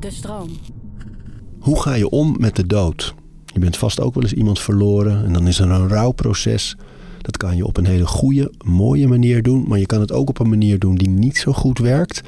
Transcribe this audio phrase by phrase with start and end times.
[0.00, 0.48] De stroom.
[1.58, 3.14] Hoe ga je om met de dood?
[3.44, 6.76] Je bent vast ook wel eens iemand verloren en dan is er een rouwproces.
[7.22, 10.28] Dat kan je op een hele goede, mooie manier doen, maar je kan het ook
[10.28, 12.20] op een manier doen die niet zo goed werkt.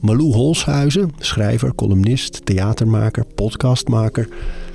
[0.00, 4.28] Malou Holshuizen, schrijver, columnist, theatermaker, podcastmaker,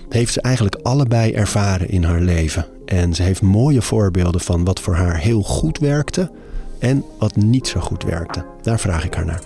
[0.09, 2.65] heeft ze eigenlijk allebei ervaren in haar leven.
[2.85, 6.31] En ze heeft mooie voorbeelden van wat voor haar heel goed werkte
[6.79, 8.45] en wat niet zo goed werkte.
[8.61, 9.43] Daar vraag ik haar naar.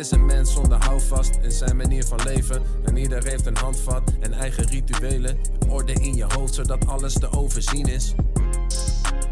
[0.00, 2.62] Is een mens zonder houvast in zijn manier van leven?
[2.84, 5.36] En ieder heeft een handvat en eigen rituelen.
[5.68, 8.14] Orde in je hoofd zodat alles te overzien is.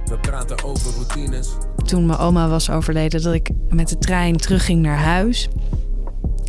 [0.05, 1.48] We praten over routines.
[1.84, 5.48] Toen mijn oma was overleden, dat ik met de trein terugging naar huis.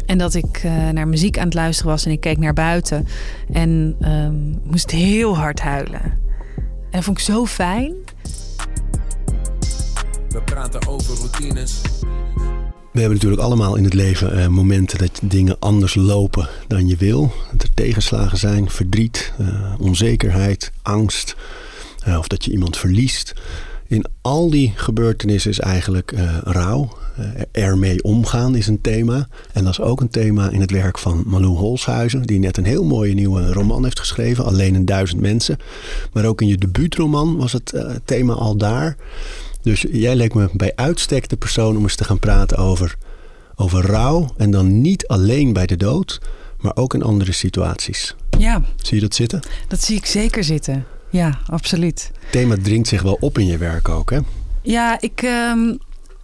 [0.05, 3.07] En dat ik uh, naar muziek aan het luisteren was en ik keek naar buiten.
[3.51, 6.01] En um, moest heel hard huilen.
[6.01, 7.93] En dat vond ik zo fijn.
[10.29, 11.81] We praten over routines.
[12.99, 16.95] We hebben natuurlijk allemaal in het leven uh, momenten dat dingen anders lopen dan je
[16.95, 17.33] wil.
[17.51, 19.47] Dat er tegenslagen zijn, verdriet, uh,
[19.77, 21.35] onzekerheid, angst.
[22.07, 23.33] Uh, of dat je iemand verliest.
[23.87, 26.97] In al die gebeurtenissen is eigenlijk rouw.
[27.51, 29.27] ermee omgaan is een thema.
[29.53, 32.21] En dat is ook een thema in het werk van Malou Holshuizen.
[32.21, 34.45] Die net een heel mooie nieuwe roman heeft geschreven.
[34.45, 35.57] Alleen een duizend mensen.
[36.13, 37.73] Maar ook in je debuutroman was het
[38.05, 38.97] thema al daar.
[39.61, 42.95] Dus jij leek me bij uitstek de persoon om eens te gaan praten over,
[43.55, 44.33] over rouw.
[44.37, 46.21] En dan niet alleen bij de dood,
[46.59, 48.15] maar ook in andere situaties.
[48.37, 48.61] Ja.
[48.75, 49.41] Zie je dat zitten?
[49.67, 50.85] Dat zie ik zeker zitten.
[51.09, 52.11] Ja, absoluut.
[52.19, 54.19] Het thema dringt zich wel op in je werk ook, hè?
[54.61, 55.51] Ja, ik, uh,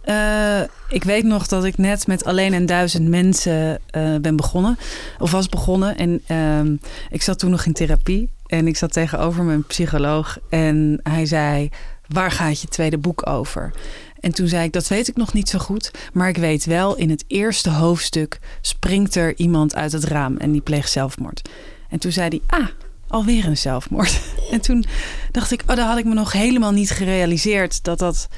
[0.04, 4.78] uh, ik weet nog dat ik net met alleen een duizend mensen uh, ben begonnen.
[5.18, 5.96] Of was begonnen.
[5.96, 6.78] En uh,
[7.10, 8.28] ik zat toen nog in therapie.
[8.46, 10.38] En ik zat tegenover mijn psycholoog.
[10.48, 11.70] En hij zei
[12.08, 13.72] waar gaat je tweede boek over?
[14.20, 15.90] En toen zei ik, dat weet ik nog niet zo goed.
[16.12, 20.52] Maar ik weet wel, in het eerste hoofdstuk springt er iemand uit het raam en
[20.52, 21.48] die pleegt zelfmoord.
[21.88, 22.68] En toen zei hij, ah,
[23.08, 24.20] alweer een zelfmoord.
[24.50, 24.84] En toen
[25.30, 28.28] dacht ik, oh, daar had ik me nog helemaal niet gerealiseerd dat dat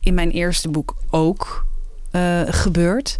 [0.00, 1.66] in mijn eerste boek ook
[2.12, 3.18] uh, gebeurt.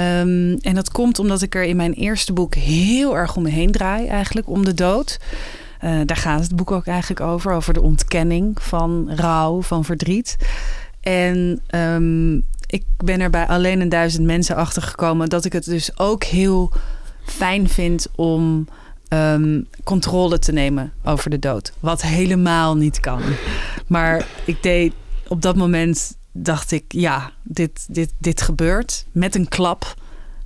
[0.00, 3.50] Um, en dat komt omdat ik er in mijn eerste boek heel erg om me
[3.50, 5.18] heen draai, eigenlijk om de dood.
[5.84, 10.36] Uh, daar gaat het boek ook eigenlijk over, over de ontkenning van rouw, van verdriet.
[11.00, 15.64] En um, ik ben er bij alleen een duizend mensen achter gekomen dat ik het
[15.64, 16.72] dus ook heel
[17.24, 18.68] fijn vind om
[19.08, 21.72] um, controle te nemen over de dood.
[21.80, 23.22] Wat helemaal niet kan.
[23.86, 24.92] Maar ik deed
[25.28, 29.94] op dat moment dacht ik, ja, dit, dit, dit gebeurt met een klap,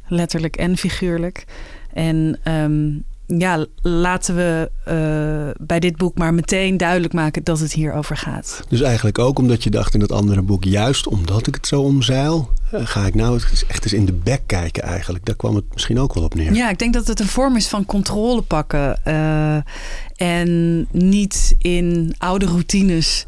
[0.06, 1.44] letterlijk en figuurlijk.
[1.92, 7.72] En um, ja, laten we uh, bij dit boek maar meteen duidelijk maken dat het
[7.72, 8.64] hierover gaat.
[8.68, 11.80] Dus eigenlijk ook omdat je dacht in dat andere boek, juist omdat ik het zo
[11.80, 15.24] omzeil, uh, ga ik nou echt eens in de bek kijken eigenlijk.
[15.24, 16.54] Daar kwam het misschien ook wel op neer.
[16.54, 19.56] Ja, ik denk dat het een vorm is van controle pakken uh,
[20.16, 23.26] en niet in oude routines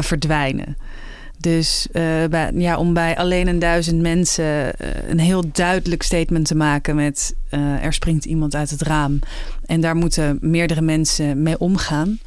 [0.00, 0.76] verdwijnen.
[1.40, 6.46] Dus uh, bij, ja, om bij alleen een duizend mensen uh, een heel duidelijk statement
[6.46, 9.18] te maken met uh, er springt iemand uit het raam.
[9.66, 12.18] En daar moeten meerdere mensen mee omgaan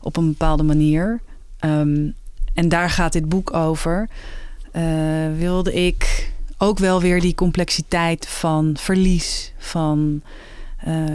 [0.00, 1.20] op een bepaalde manier.
[1.60, 2.14] Um,
[2.54, 4.08] en daar gaat dit boek over.
[5.36, 10.22] wilde ik ook wel weer die complexiteit van verlies, van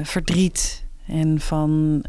[0.04, 2.04] verdriet en van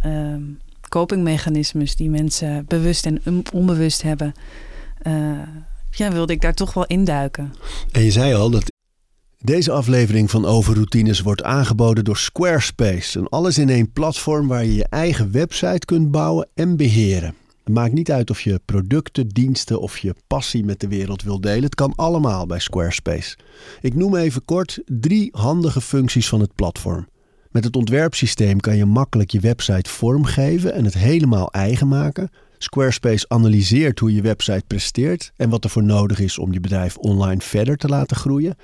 [0.89, 3.23] copingmechanismes die mensen bewust en
[3.53, 4.35] onbewust hebben
[5.03, 5.39] uh,
[5.91, 7.55] ja, wilde ik daar toch wel induiken.
[7.93, 8.73] En je zei al dat
[9.39, 13.19] deze aflevering van Overroutines wordt aangeboden door Squarespace.
[13.19, 17.35] Een alles in één platform waar je je eigen website kunt bouwen en beheren.
[17.65, 21.41] Het maakt niet uit of je producten, diensten of je passie met de wereld wil
[21.41, 21.63] delen.
[21.63, 23.37] Het kan allemaal bij Squarespace.
[23.81, 27.09] Ik noem even kort drie handige functies van het platform.
[27.51, 32.31] Met het ontwerpsysteem kan je makkelijk je website vormgeven en het helemaal eigen maken.
[32.63, 36.97] Squarespace analyseert hoe je website presteert en wat er voor nodig is om je bedrijf
[36.97, 38.57] online verder te laten groeien.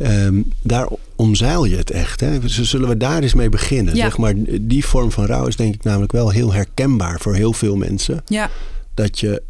[0.03, 2.19] Um, daar omzeil je het echt.
[2.19, 2.39] Hè?
[2.39, 3.95] Dus zullen we daar eens mee beginnen?
[3.95, 4.03] Ja.
[4.03, 7.53] Zeg maar, die vorm van rouw is denk ik namelijk wel heel herkenbaar voor heel
[7.53, 8.23] veel mensen.
[8.25, 8.49] Ja.
[8.93, 9.41] Dat je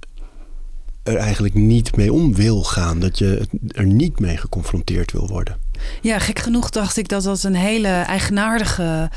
[1.03, 2.99] er eigenlijk niet mee om wil gaan.
[2.99, 5.57] Dat je er niet mee geconfronteerd wil worden.
[6.01, 9.09] Ja, gek genoeg dacht ik dat dat een hele eigenaardige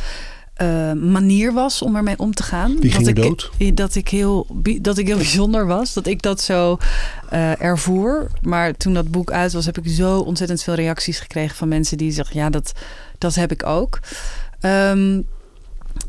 [0.57, 2.77] eh, manier was om ermee om te gaan.
[2.81, 3.51] Dat ik, dood?
[3.75, 4.47] Dat ik, heel,
[4.81, 5.93] dat ik heel bijzonder was.
[5.93, 6.79] Dat ik dat zo
[7.29, 8.31] eh, ervoer.
[8.43, 11.99] Maar toen dat boek uit was, heb ik zo ontzettend veel reacties gekregen van mensen
[11.99, 12.73] die zeggen: ja, dat,
[13.19, 14.01] dat heb ik ook.
[14.61, 15.23] Ehm,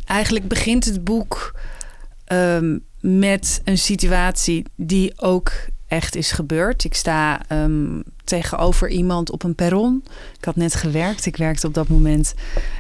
[0.06, 1.56] eigenlijk begint het boek
[2.26, 5.52] ehm, met een situatie die ook
[5.88, 6.84] echt is gebeurd.
[6.84, 10.04] Ik sta ehm, tegenover iemand op een perron.
[10.38, 11.26] Ik had net gewerkt.
[11.26, 12.34] Ik werkte op dat moment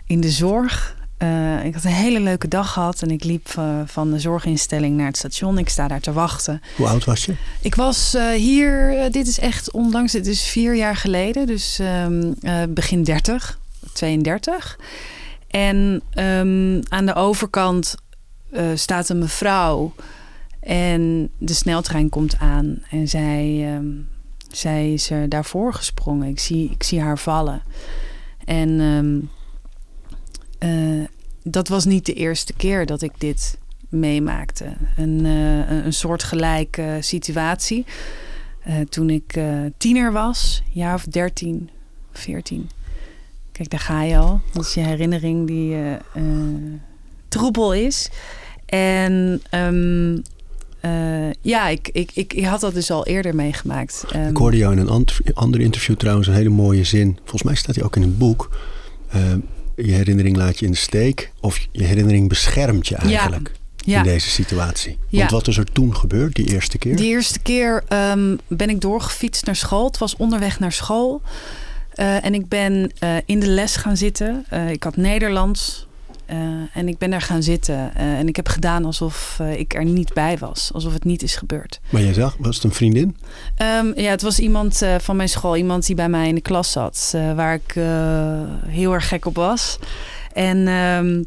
[0.05, 0.96] in de zorg.
[1.17, 4.97] Eh, ik had een hele leuke dag gehad en ik liep eh, van de zorginstelling
[4.97, 5.57] naar het station.
[5.57, 6.61] Ik sta daar te wachten.
[6.75, 7.35] Hoe oud was je?
[7.61, 12.33] Ik was eh, hier, dit is echt onlangs, dit is vier jaar geleden, dus ehm,
[12.41, 13.59] eh, begin 30,
[13.93, 14.79] 32.
[15.47, 17.95] En ehm, aan de overkant
[18.73, 19.93] staat een mevrouw
[20.59, 23.85] en de sneltrein komt aan en zij, ehm,
[24.51, 26.27] zij is er daarvoor gesprongen.
[26.27, 27.61] Ik zie, ik zie haar vallen.
[28.45, 28.79] En
[30.59, 30.71] ehm,
[31.01, 31.07] eh,
[31.43, 33.57] dat was niet de eerste keer dat ik dit
[33.89, 34.65] meemaakte.
[34.97, 37.85] Een, eh, een- soortgelijke situatie.
[38.63, 39.39] Eh, toen ik
[39.77, 41.69] tiener was, jaar of 13,
[42.11, 42.69] 14.
[43.51, 44.41] Kijk, daar ga je al.
[44.53, 45.75] Dat is je herinnering die
[47.27, 48.09] troebel is.
[48.65, 50.17] En ehm,
[50.79, 54.05] eh, ja, ik, ik, ik, ik had dat dus al eerder meegemaakt.
[54.09, 57.17] Ehm, Ik hoorde jou in een ander interview trouwens een hele mooie zin.
[57.17, 58.57] Volgens mij staat die ook in een boek.
[59.09, 59.33] Eh,
[59.85, 61.31] je herinnering laat je in de steek.
[61.39, 63.97] Of je herinnering beschermt je eigenlijk ja.
[63.97, 64.97] in deze situatie.
[65.09, 65.19] Ja.
[65.19, 66.95] Want wat is er toen gebeurd, die eerste keer?
[66.95, 69.85] De eerste keer ehm, ben ik doorgefietst naar school.
[69.85, 71.21] Het was onderweg naar school.
[71.93, 74.45] Eh, en ik ben eh, in de les gaan zitten.
[74.49, 75.86] Eh, ik had Nederlands.
[76.27, 76.37] Eh,
[76.73, 77.95] en ik ben daar gaan zitten.
[77.95, 80.69] Eh, en ik heb gedaan alsof eh, ik er niet bij was.
[80.73, 81.79] Alsof het niet is gebeurd.
[81.89, 83.17] Maar jij zag, was het een vriendin?
[83.55, 85.57] Ehm, ja, het was iemand van mijn school.
[85.57, 87.15] Iemand die bij mij in de klas zat.
[87.35, 87.73] waar ik
[88.67, 89.79] heel erg gek op was.
[90.33, 91.23] En ehm,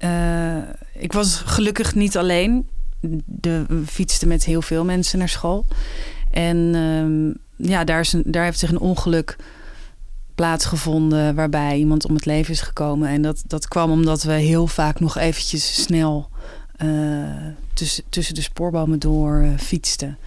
[0.00, 0.56] eh,
[0.94, 2.68] ik was gelukkig niet alleen.
[3.24, 5.66] De, we fietsten met heel veel mensen naar school.
[6.30, 9.36] En ehm, ja, daar, is een, daar heeft zich een ongeluk
[10.40, 13.08] plaatsgevonden waarbij iemand om het leven is gekomen.
[13.08, 16.28] En dat, dat kwam omdat we heel vaak nog eventjes snel
[16.76, 16.88] eh,
[17.74, 20.18] tussen, tussen de spoorbomen door eh, fietsten.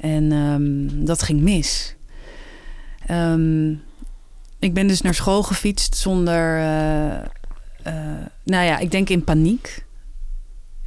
[0.00, 1.94] En ehm, dat ging mis.
[3.06, 3.70] Ehm,
[4.58, 7.92] ik ben dus naar school gefietst zonder, eh,
[8.44, 9.84] nou ja, ik denk in paniek.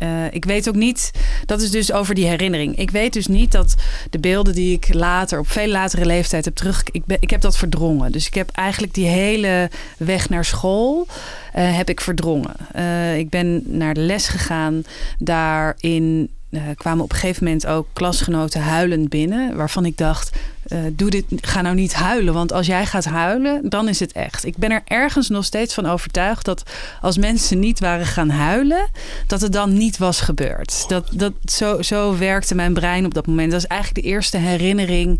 [0.03, 1.11] Eh, ik weet ook niet,
[1.45, 2.77] dat is dus over die herinnering.
[2.77, 3.75] Ik weet dus niet dat
[4.09, 6.83] de beelden die ik later, op veel latere leeftijd heb terug...
[6.91, 8.11] Ik, ben, ik heb dat verdrongen.
[8.11, 11.07] Dus ik heb eigenlijk die hele weg naar school
[11.53, 12.55] eh, heb ik verdrongen.
[12.71, 14.83] Eh, ik ben naar de les gegaan.
[15.17, 19.55] Daarin eh, kwamen op een gegeven moment ook klasgenoten huilend binnen.
[19.55, 22.33] Waarvan ik dacht, eh, doe dit, ga nou niet huilen.
[22.33, 24.45] Want als jij gaat huilen, dan is het echt.
[24.45, 26.63] Ik ben er ergens nog steeds van overtuigd dat
[27.01, 28.89] als mensen niet waren gaan huilen,
[29.27, 30.85] dat het dan niet was gebeurd.
[30.87, 33.51] Dat, dat, zo, zo werkte mijn brein op dat moment.
[33.51, 35.19] Dat is eigenlijk de eerste herinnering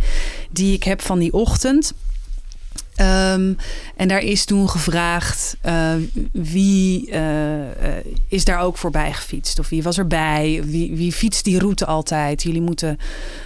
[0.50, 1.94] die ik heb van die ochtend.
[2.96, 3.54] Ehm,
[3.96, 5.94] en daar is toen gevraagd eh,
[6.32, 7.98] wie eh,
[8.28, 12.44] is daar ook voorbij gefietst of wie was erbij, wie, wie fietst die route altijd.
[12.44, 12.98] Jullie moeten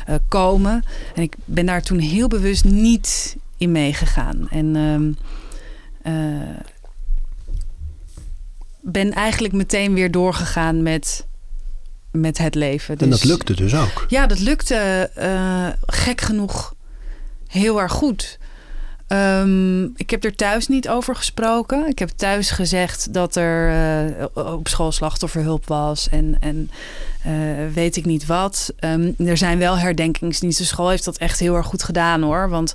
[0.06, 0.84] eh, komen.
[1.16, 4.48] En ik ben daar toen heel bewust niet in meegegaan.
[4.50, 5.12] En ehm,
[6.02, 6.56] eh,
[8.82, 11.26] ben eigenlijk meteen weer doorgegaan met,
[12.12, 12.98] met het leven.
[12.98, 14.06] En dat Dus- lukte dus ook.
[14.08, 16.74] ja, dat lukte uh, gek genoeg
[17.48, 18.40] heel erg goed.
[19.10, 21.88] Um, ik heb er thuis niet over gesproken.
[21.88, 23.72] Ik heb thuis gezegd dat er
[24.14, 26.70] uh, op school slachtofferhulp was en, en
[27.28, 28.74] uh, weet ik niet wat.
[28.80, 30.64] Um, er zijn wel herdenkingsdiensten.
[30.64, 32.50] De school heeft dat echt heel erg goed gedaan hoor.
[32.50, 32.74] Want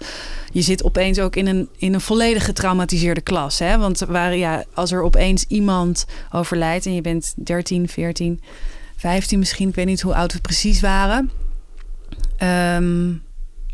[0.52, 3.58] je zit opeens ook in een, in een volledig getraumatiseerde klas.
[3.58, 3.78] Hè?
[3.78, 8.40] Want waar, ja, als er opeens iemand overlijdt en je bent 13, 14,
[8.96, 11.30] 15 misschien, ik weet niet hoe oud we precies waren.
[12.42, 13.22] Um,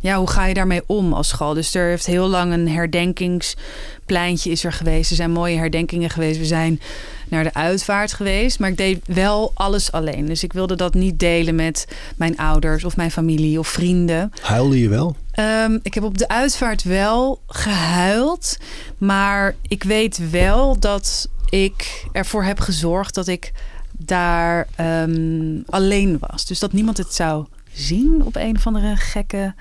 [0.00, 1.54] ja, hoe ga je daarmee om als school?
[1.54, 5.10] Dus er heeft heel lang een herdenkingspleintje is er geweest.
[5.10, 6.38] Er zijn mooie herdenkingen geweest.
[6.38, 6.80] We zijn
[7.28, 8.58] naar de uitvaart geweest.
[8.58, 10.26] Maar ik deed wel alles alleen.
[10.26, 11.86] Dus ik wilde dat niet delen met
[12.16, 14.32] mijn ouders of mijn familie of vrienden.
[14.40, 15.16] Huilde je wel?
[15.40, 18.56] Um, ik heb op de uitvaart wel gehuild.
[18.98, 23.52] Maar ik weet wel dat ik ervoor heb gezorgd dat ik
[23.92, 26.46] daar um, alleen was.
[26.46, 29.54] Dus dat niemand het zou zien op een of andere gekke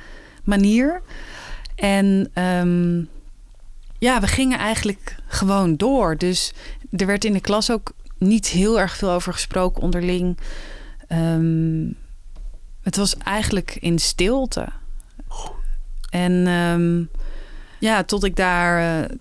[0.47, 1.01] manier.
[1.75, 3.09] En um,
[3.97, 6.17] ja, we gingen eigenlijk gewoon door.
[6.17, 6.53] Dus
[6.91, 10.37] er werd in de klas ook niet heel erg veel over gesproken onderling.
[11.09, 11.95] Um,
[12.81, 14.67] het was eigenlijk in stilte.
[16.09, 17.09] En um,
[17.79, 19.03] ja, tot ik daar.
[19.03, 19.17] Uh,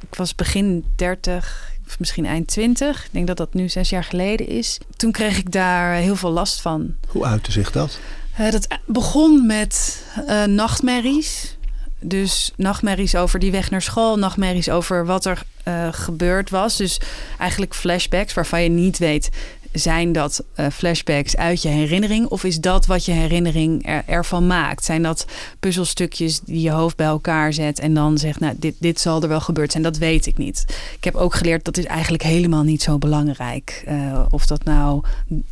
[0.00, 1.72] ik was begin 30.
[1.86, 3.04] of misschien eind twintig.
[3.04, 4.78] Ik denk dat dat nu zes jaar geleden is.
[4.96, 6.94] Toen kreeg ik daar heel veel last van.
[7.08, 7.98] Hoe uitte zich dat?
[8.40, 11.56] Uh, dat begon met uh, nachtmerries.
[12.00, 16.76] Dus nachtmerries over die weg naar school, nachtmerries over wat er uh, gebeurd was.
[16.76, 17.00] Dus
[17.38, 19.30] eigenlijk flashbacks waarvan je niet weet
[19.74, 24.46] zijn dat uh, flashbacks uit je herinnering of is dat wat je herinnering er, ervan
[24.46, 24.84] maakt?
[24.84, 25.26] Zijn dat
[25.60, 29.28] puzzelstukjes die je hoofd bij elkaar zet en dan zegt, nou, dit, dit zal er
[29.28, 29.82] wel gebeurd zijn?
[29.82, 30.64] Dat weet ik niet.
[30.96, 33.84] Ik heb ook geleerd dat is eigenlijk helemaal niet zo belangrijk.
[33.88, 35.02] Uh, of dat nou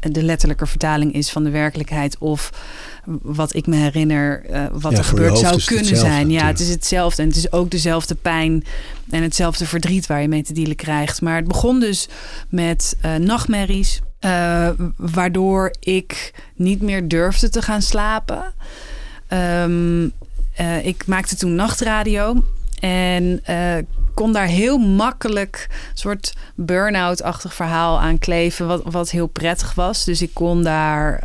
[0.00, 2.50] de letterlijke vertaling is van de werkelijkheid of
[3.23, 6.02] wat ik me herinner, uh, wat ja, er gebeurd zou kunnen zijn.
[6.02, 6.41] Natuurlijk.
[6.41, 8.64] Ja, het is hetzelfde en het is ook dezelfde pijn
[9.11, 11.21] en hetzelfde verdriet waar je mee te dealen krijgt.
[11.21, 12.09] Maar het begon dus
[12.49, 14.00] met nachtmerries.
[14.25, 18.52] Uh, waardoor ik niet meer durfde te gaan slapen.
[19.29, 20.12] Um,
[20.61, 22.45] uh, ik maakte toen nachtradio.
[22.81, 23.75] En uh,
[24.14, 28.67] kon daar heel makkelijk een soort burn-out-achtig verhaal aan kleven.
[28.67, 30.05] Wat, wat heel prettig was.
[30.05, 31.23] Dus ik kon daar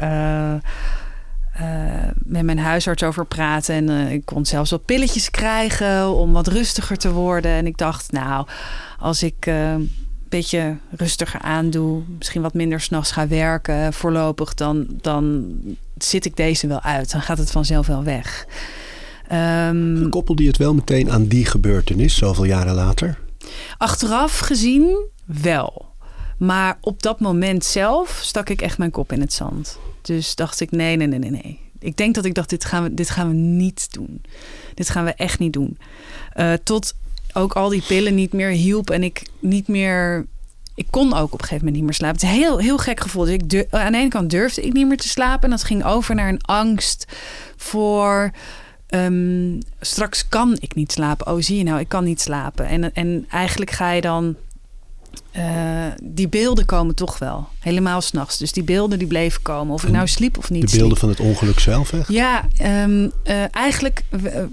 [2.24, 3.76] met mijn huisarts over praten.
[3.76, 7.52] En ik kon zelfs wat pilletjes krijgen om wat rustiger te worden.
[7.52, 8.48] En ik dacht, nou,
[9.00, 9.52] als ik
[10.30, 15.54] beetje rustiger aandoe, misschien wat minder s'nachts ga werken voorlopig, dan, dan
[15.98, 17.12] zit ik deze wel uit.
[17.12, 18.48] Dan gaat het vanzelf wel weg.
[19.32, 23.20] Um, Koppelde je het wel meteen aan die gebeurtenis, zoveel jaren later?
[23.78, 25.86] Achteraf gezien wel.
[26.38, 29.80] Maar op dat moment zelf stak ik echt mijn kop in het zand.
[30.02, 31.60] Dus dacht ik, nee, nee, nee, nee, nee.
[31.80, 34.22] Ik denk dat ik dacht, dit gaan we, dit gaan we niet doen.
[34.74, 35.78] Dit gaan we echt niet doen.
[36.36, 36.96] Uh, tot
[37.38, 40.26] ook al die pillen niet meer hielp en ik niet meer.
[40.76, 42.16] Ik kon ook op een gegeven moment niet meer slapen.
[42.16, 43.26] Het is een heel, heel gek gevoel.
[43.26, 45.44] Dus ik aan de ene kant durfde ik niet meer te slapen.
[45.44, 47.06] En dat ging over naar een angst
[47.56, 48.32] voor.
[48.90, 51.28] Um, straks kan ik niet slapen.
[51.28, 52.68] Oh, zie je nou, ik kan niet slapen.
[52.68, 54.36] En, en eigenlijk ga je dan
[55.38, 55.44] uh,
[56.04, 57.48] die beelden komen toch wel.
[57.60, 58.38] Helemaal s'nachts.
[58.38, 59.74] Dus die beelden die bleven komen.
[59.74, 61.16] Of ik nou sliep of niet De beelden sliep.
[61.16, 62.08] van het ongeluk zelf echt?
[62.08, 64.44] Ja, um, uh, eigenlijk uh,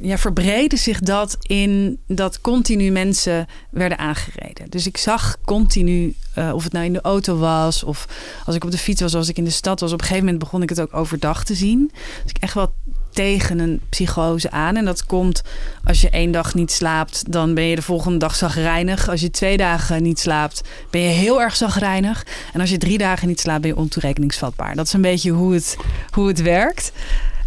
[0.00, 4.70] ja, verbreden zich dat in dat continu mensen werden aangereden.
[4.70, 6.14] Dus ik zag continu,
[6.52, 7.82] of het nou in de auto was...
[7.82, 8.08] of
[8.46, 9.92] als ik op de fiets was, als ik in de stad was...
[9.92, 11.90] op een gegeven moment begon ik het ook overdag te zien.
[12.22, 12.74] Dus ik echt wel
[13.20, 14.76] tegen een psychose aan.
[14.76, 15.42] En dat komt
[15.84, 19.08] als je één dag niet slaapt, dan ben je de volgende dag zagrijnig.
[19.08, 22.26] Als je twee dagen niet slaapt, ben je heel erg zagrijnig.
[22.52, 24.74] En als je drie dagen niet slaapt, ben je ontoerekeningsvatbaar.
[24.74, 25.76] Dat is een beetje hoe het,
[26.10, 26.92] hoe het werkt.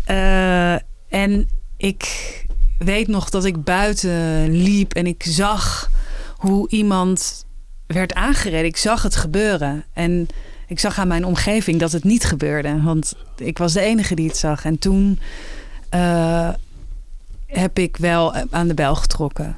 [0.09, 0.73] Uh,
[1.09, 2.05] en ik
[2.77, 5.89] weet nog dat ik buiten liep en ik zag
[6.35, 7.45] hoe iemand
[7.87, 8.65] werd aangereden.
[8.65, 9.83] Ik zag het gebeuren.
[9.93, 10.27] En
[10.67, 12.81] ik zag aan mijn omgeving dat het niet gebeurde.
[12.81, 14.65] Want ik was de enige die het zag.
[14.65, 15.19] En toen
[15.95, 16.49] uh,
[17.45, 19.57] heb ik wel aan de bel getrokken.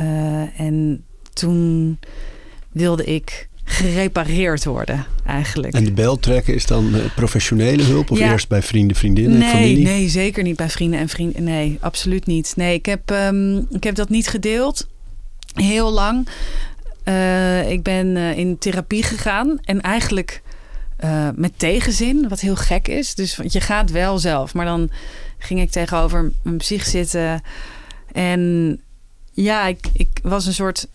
[0.00, 1.98] Uh, en toen
[2.72, 5.74] wilde ik gerepareerd worden, eigenlijk.
[5.74, 8.30] En de bel trekken is dan professionele hulp of ja.
[8.30, 9.84] eerst bij vrienden, vriendinnen, nee, familie?
[9.84, 11.44] Nee, zeker niet bij vrienden en vrienden.
[11.44, 12.52] Nee, absoluut niet.
[12.56, 14.86] Nee, ik heb, um, ik heb dat niet gedeeld.
[15.54, 16.28] Heel lang.
[17.04, 20.42] Uh, ik ben uh, in therapie gegaan en eigenlijk
[21.34, 23.14] met tegenzin, wat heel gek is.
[23.14, 24.90] Dus want je gaat wel zelf, maar dan
[25.44, 27.42] ging ik tegenover mijn psych zitten
[28.12, 28.80] en
[29.32, 30.86] ja, ik, ik was een soort.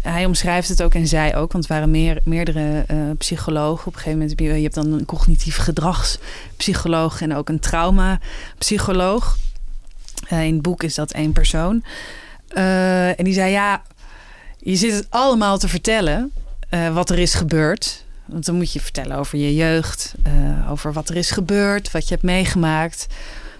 [0.00, 2.84] Hij omschrijft het ook en zij ook, want het waren meer, meerdere
[3.18, 3.86] psychologen.
[3.86, 9.38] Op een gegeven moment je, hebt dan een cognitief gedragspsycholoog en ook een traumapsycholoog.
[10.28, 11.84] in het boek is dat één persoon.
[12.48, 13.82] en die zei ja
[14.64, 16.32] je zit het allemaal te vertellen
[16.70, 18.04] uh, wat er is gebeurd.
[18.24, 22.08] Want dan moet je vertellen over je jeugd, uh, over wat er is gebeurd, wat
[22.08, 23.06] je hebt meegemaakt.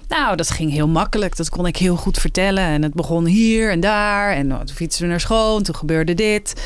[0.09, 1.37] Nou, dat ging heel makkelijk.
[1.37, 2.65] Dat kon ik heel goed vertellen.
[2.65, 4.33] En het begon hier en daar.
[4.33, 5.59] En oh, toen fietsen we naar school.
[5.59, 6.63] En toen gebeurde dit.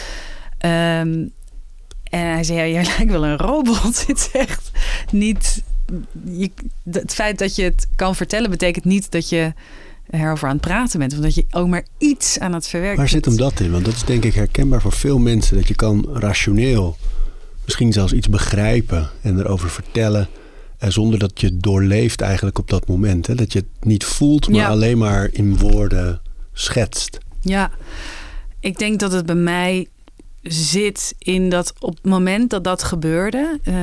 [0.60, 1.32] Um,
[2.10, 4.06] en hij zei: ja, Jij lijkt wel een robot.
[4.06, 4.70] Het is echt
[5.10, 5.62] niet.
[6.24, 6.50] Je,
[6.90, 9.52] het feit dat je het kan vertellen, betekent niet dat je
[10.10, 11.12] erover aan het praten bent.
[11.12, 13.70] Of dat je ook maar iets aan het verwerken Waar zit hem dat in?
[13.70, 15.56] Want dat is denk ik herkenbaar voor veel mensen.
[15.56, 16.96] Dat je kan rationeel
[17.64, 20.28] misschien zelfs iets begrijpen en erover vertellen.
[20.78, 23.26] En zonder dat je het doorleeft eigenlijk op dat moment.
[23.26, 23.34] Hè?
[23.34, 24.68] Dat je het niet voelt, maar ja.
[24.68, 26.20] alleen maar in woorden
[26.52, 27.18] schetst.
[27.40, 27.70] Ja,
[28.60, 29.88] ik denk dat het bij mij
[30.42, 33.74] zit in dat op het moment dat dat gebeurde, uh,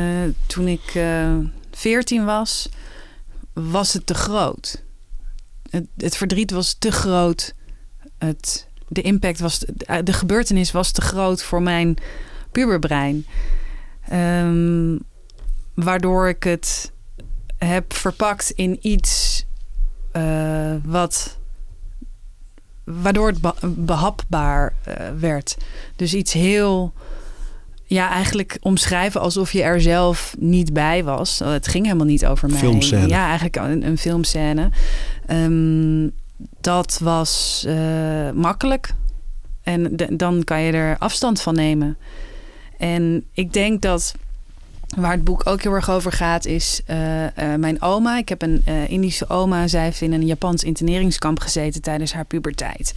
[0.48, 1.38] toen ik uh,
[1.72, 2.70] 14 was,
[3.54, 4.84] was het te groot.
[5.70, 7.54] Het, het, verdriet was te groot.
[8.18, 9.60] Het, de impact was,
[10.04, 11.98] de gebeurtenis was te groot voor mijn
[12.52, 13.26] puberbrein.
[14.14, 15.00] Um,
[15.76, 16.92] waardoor ik het
[17.58, 19.46] heb verpakt in iets
[20.14, 21.38] uh, wat
[22.84, 25.58] waardoor het be- behapbaar eh, werd.
[25.96, 26.94] Dus iets heel,
[27.84, 31.40] ja, eigenlijk omschrijven alsof je er zelf niet bij was.
[31.40, 32.58] Het ging helemaal niet over mij.
[32.60, 33.08] Filmscène.
[33.08, 34.70] Ja, eigenlijk een, een filmscène.
[35.26, 36.10] Ehm,
[36.62, 38.94] dat was eh, makkelijk.
[39.64, 41.98] En de- dan kan je er afstand van nemen.
[42.78, 44.16] En ik denk dat
[44.96, 48.18] waar het boek ook heel erg over gaat, is eh, eh, mijn oma.
[48.18, 49.68] Ik heb een eh, Indische oma.
[49.68, 52.94] Zij heeft in een Japans interneringskamp gezeten tijdens haar puberteit.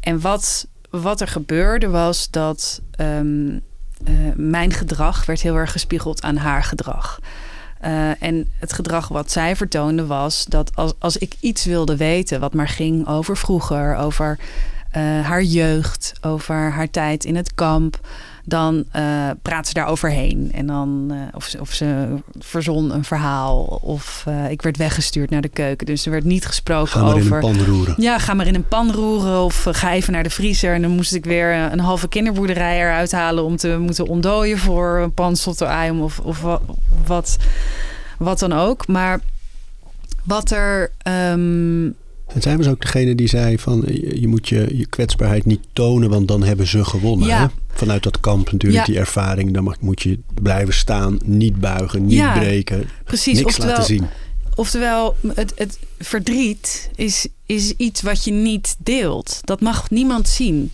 [0.00, 3.58] En wat, wat er gebeurde was dat ehm,
[4.04, 7.18] eh, mijn gedrag werd heel erg gespiegeld aan haar gedrag.
[8.18, 12.54] En het gedrag wat zij vertoonde was dat als, als ik iets wilde weten, wat
[12.54, 14.38] maar ging over vroeger, over
[15.22, 18.00] haar jeugd, over haar tijd in het kamp,
[18.48, 20.50] dan eh praat ze daar overheen.
[20.52, 22.06] En dan, eh, of, ze, of ze
[22.38, 25.86] verzon een verhaal, of eh, ik werd weggestuurd naar de keuken.
[25.86, 27.34] Dus er werd niet gesproken Ga maar in over.
[27.36, 27.94] een pan roeren.
[27.98, 30.74] Ja, ga maar in een pan roeren of ga even naar de vriezer.
[30.74, 34.98] En dan moest ik weer een halve kinderboerderij eruit halen om te moeten ontdooien voor
[34.98, 36.60] een pan ei of, of wa-
[37.06, 37.36] wat,
[38.18, 38.86] wat dan ook.
[38.86, 39.20] Maar
[40.24, 40.90] wat er.
[41.02, 41.86] ehm,
[42.34, 45.60] En zij was ook degene die zei van je, je moet je, je kwetsbaarheid niet
[45.72, 47.28] tonen, want dan hebben ze gewonnen.
[47.28, 47.40] Ja.
[47.40, 47.46] Hè?
[47.68, 48.92] Vanuit dat kamp natuurlijk, Ja.
[48.92, 49.54] die ervaring.
[49.54, 52.84] Dan mag, moet je blijven staan, niet buigen, niet Ja, breken.
[53.04, 53.34] precies.
[53.34, 54.06] niks oftewel, laten zien.
[54.54, 59.40] Oftewel, het, het verdriet is, is iets wat je niet deelt.
[59.44, 60.72] Dat mag niemand zien.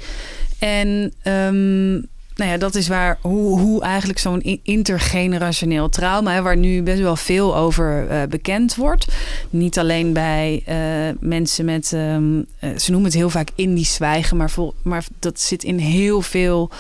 [0.59, 2.01] En ehm,
[2.35, 7.17] nou ja, dat is waar hoe, hoe eigenlijk zo'n intergenerationeel trauma, waar nu best wel
[7.17, 9.07] veel over eh, bekend wordt.
[9.51, 10.77] Niet alleen bij eh,
[11.21, 15.41] mensen met, ehm, eh, ze noemen het heel vaak Indisch zwijgen, maar, vol, maar dat
[15.41, 16.71] zit in heel veel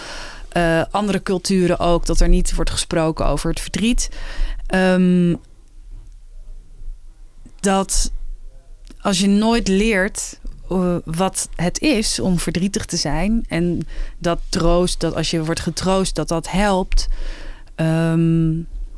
[0.91, 4.09] andere culturen ook, dat er niet wordt gesproken over het verdriet.
[4.67, 5.35] Ehm,
[7.61, 8.13] dat
[9.01, 10.39] als je nooit leert
[10.75, 13.87] eh, wat het is om verdrietig te zijn en
[14.19, 17.09] dat troost, dat als je wordt getroost, dat dat helpt.
[17.75, 18.52] Ehm,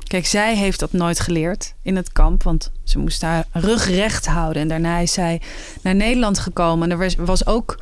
[0.06, 4.26] kijk, zij heeft dat nooit geleerd in het kamp, want ze moest haar rug recht
[4.26, 4.62] houden.
[4.62, 5.40] En daarna is zij
[5.82, 6.90] naar Nederland gekomen.
[6.90, 7.78] En er was, ook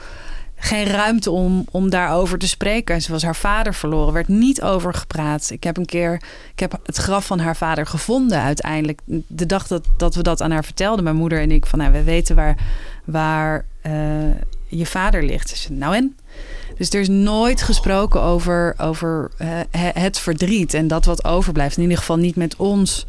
[0.57, 3.03] geen ruimte om, om daarover te spreken.
[3.03, 5.51] Ze was haar vader verloren, werd niet over gepraat.
[5.51, 6.15] Ik heb een keer,
[6.53, 9.01] ik heb het graf van haar vader gevonden uiteindelijk.
[9.27, 11.93] De dag dat, dat we dat aan haar vertelden, mijn moeder en ik, van nou,
[11.93, 12.57] we weten waar,
[13.05, 13.65] waar
[14.69, 15.49] je vader ligt.
[15.49, 16.17] Ze zei, nou en?
[16.79, 21.77] Dus er is nooit gesproken over, over eh, he- het verdriet en dat wat overblijft.
[21.77, 23.07] In ieder geval niet met ons.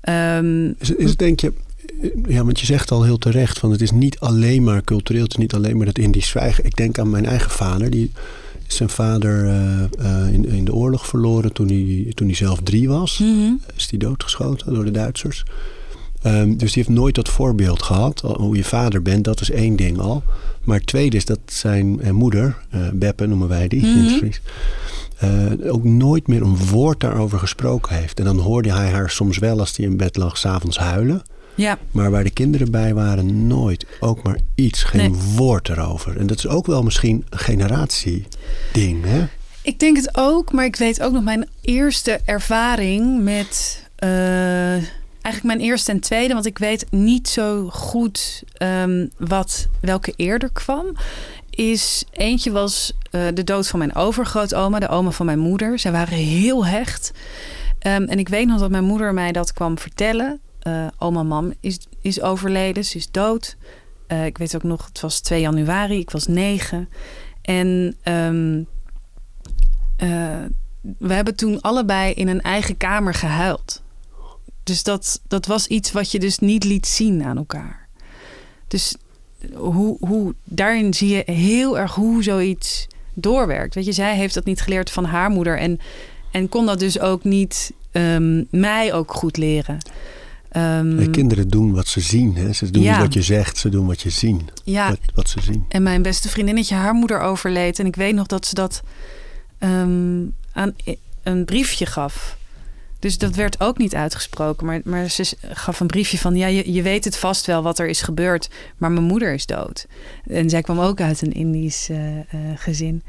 [0.00, 1.52] Ehm, Is, denk je,
[2.28, 5.30] ja, want je zegt al heel terecht van het is niet alleen maar cultureel, het
[5.32, 6.64] is niet alleen maar dat Indisch zwijgen.
[6.64, 8.12] Ik denk aan mijn eigen vader, die
[8.66, 12.88] zijn vader eh, eh, in, in de oorlog verloren toen hij, toen hij zelf drie
[12.88, 13.18] was.
[13.18, 13.52] mhm.
[13.76, 15.44] Is die doodgeschoten door de Duitsers.
[16.26, 18.20] Ehm, dus die heeft nooit dat voorbeeld gehad.
[18.20, 20.22] Hoe je vader bent, dat is één ding al.
[20.64, 24.12] Maar het tweede is dat zijn eh, moeder, eh, Beppe noemen wij die in het.
[24.16, 24.40] Fries,
[25.18, 28.18] eh, ook nooit meer een woord daarover gesproken heeft.
[28.18, 31.22] En dan hoorde hij haar soms wel als hij in bed lag, s'avonds huilen.
[31.54, 33.86] Ja, Maar waar de kinderen bij waren, nooit.
[34.00, 35.20] Ook maar iets, geen Nee.
[35.36, 36.16] woord erover.
[36.18, 39.24] En dat is ook wel misschien een generatieding, hè?
[39.62, 43.84] Ik denk het ook, maar ik weet ook nog mijn eerste ervaring met.
[45.26, 50.50] Eigenlijk mijn eerste en tweede, want ik weet niet zo goed ehm, wat, welke eerder
[50.52, 50.96] kwam.
[51.50, 55.78] Is eentje was eh, de dood van mijn overgrootoma, de oma van mijn moeder.
[55.78, 57.12] Zij waren heel hecht.
[57.78, 60.40] Ehm, en ik weet nog dat mijn moeder mij dat kwam vertellen.
[60.58, 63.56] Eh, oma mam is, is overleden, ze is dood.
[64.06, 66.88] Eh, ik weet ook nog, het was 2 januari, ik was negen.
[67.42, 68.62] En ehm,
[69.96, 70.44] eh,
[70.98, 73.84] we hebben toen allebei in een eigen kamer gehuild.
[74.66, 77.88] Dus dat, dat was iets wat je dus niet liet zien aan elkaar.
[78.68, 78.94] Dus
[79.54, 83.74] hoe, hoe, daarin zie je heel erg hoe zoiets doorwerkt.
[83.74, 85.58] Weet je, zij heeft dat niet geleerd van haar moeder.
[85.58, 85.78] En,
[86.32, 89.78] en kon dat dus ook niet ehm, mij ook goed leren.
[90.48, 92.36] Ehm, De kinderen doen wat ze zien.
[92.36, 92.52] Hè?
[92.52, 92.92] Ze doen Ja.
[92.92, 94.48] niet wat je zegt, ze doen wat je zien.
[94.64, 95.64] ja, Wat, wat ze zien.
[95.68, 97.78] En mijn beste vriendinnetje, haar moeder overleed.
[97.78, 98.82] En ik weet nog dat ze dat
[99.58, 100.74] ehm, aan
[101.22, 102.36] een briefje gaf.
[103.06, 104.66] Dus dat werd ook niet uitgesproken.
[104.66, 106.36] Maar, maar ze gaf een briefje van...
[106.36, 108.50] ja, je, je weet het vast wel wat er is gebeurd...
[108.76, 109.86] maar mijn moeder is dood.
[110.24, 113.02] En zij kwam ook uit een Indisch eh, eh, gezin.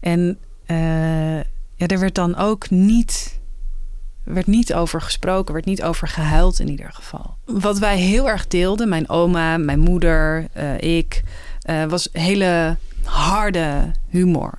[0.00, 1.36] En eh,
[1.74, 3.40] ja, er werd dan ook niet...
[4.24, 7.36] werd niet over gesproken, werd niet over gehuild in ieder geval.
[7.44, 10.46] Wat wij heel erg deelden, mijn oma, mijn moeder,
[10.78, 11.22] ik...
[11.88, 14.58] was hele harde humor.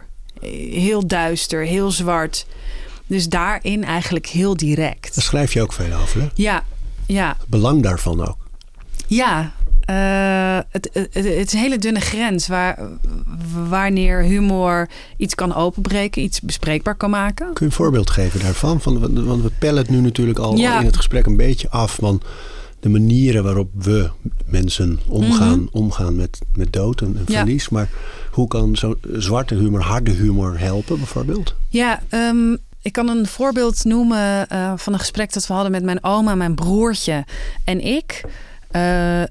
[0.71, 2.45] Heel duister, heel zwart.
[3.09, 5.15] Dus daarin eigenlijk heel direct.
[5.15, 6.21] Daar schrijf je ook veel over.
[6.21, 6.27] Hè?
[6.33, 6.63] Ja,
[7.05, 8.37] ja, Het belang daarvan ook.
[9.07, 9.51] ja.
[9.89, 12.79] Uh, het, het, het, is een hele dunne grens waar,
[13.69, 17.45] wanneer humor iets kan openbreken, iets bespreekbaar kan maken.
[17.45, 18.81] Kun je een voorbeeld geven daarvan?
[18.81, 22.21] Van, want we pellen het nu natuurlijk al in het gesprek een beetje af van
[22.79, 24.09] de manieren waarop we
[24.45, 25.67] mensen omgaan, mhm.
[25.71, 27.69] omgaan met, met dood en, verlies.
[27.69, 27.89] Maar
[28.31, 31.55] hoe kan zo zwarte humor, harde humor helpen bijvoorbeeld?
[31.69, 35.83] Ja, um, ik kan een voorbeeld noemen uh, van een gesprek dat we hadden met
[35.83, 37.25] mijn oma, mijn broertje
[37.63, 38.23] en ik.
[38.75, 39.27] Uh, uh,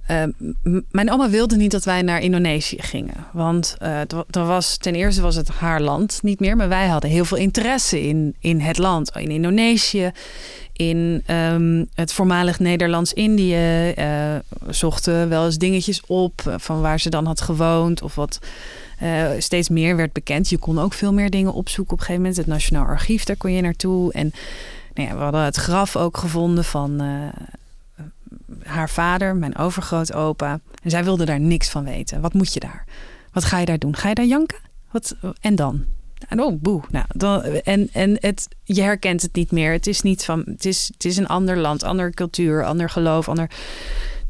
[0.90, 3.26] mijn oma wilde niet dat wij naar Indonesië gingen.
[3.32, 6.56] Want uh, was, ten eerste was het haar land niet meer.
[6.56, 9.10] Maar wij hadden heel veel interesse in, in het land.
[9.16, 10.10] In Indonesië,
[10.72, 13.94] in um, het voormalig Nederlands-Indië.
[14.68, 18.02] zochten wel eens dingetjes op van waar ze dan had gewoond.
[18.02, 18.38] Of wat
[19.38, 20.48] steeds meer werd bekend.
[20.48, 22.40] Je kon ook veel meer dingen opzoeken op een gegeven moment.
[22.40, 24.12] Het Nationaal Archief, daar kon je naartoe.
[24.12, 24.32] En
[24.94, 27.00] nou ja, we hadden het graf ook gevonden van
[28.62, 30.60] haar vader, mijn overgrootopa.
[30.82, 32.20] En zij wilde daar niks van weten.
[32.20, 32.84] Wat moet je daar?
[33.32, 33.96] Wat ga je daar doen?
[33.96, 34.58] Ga je daar janken?
[34.90, 35.84] Wat, en dan?
[36.28, 36.82] En oh, boe.
[36.90, 39.72] Nou, dan, en en het, je herkent het niet meer.
[39.72, 40.42] Het is niet van.
[40.46, 43.50] Het is, het is een ander land, andere cultuur, ander geloof, ander.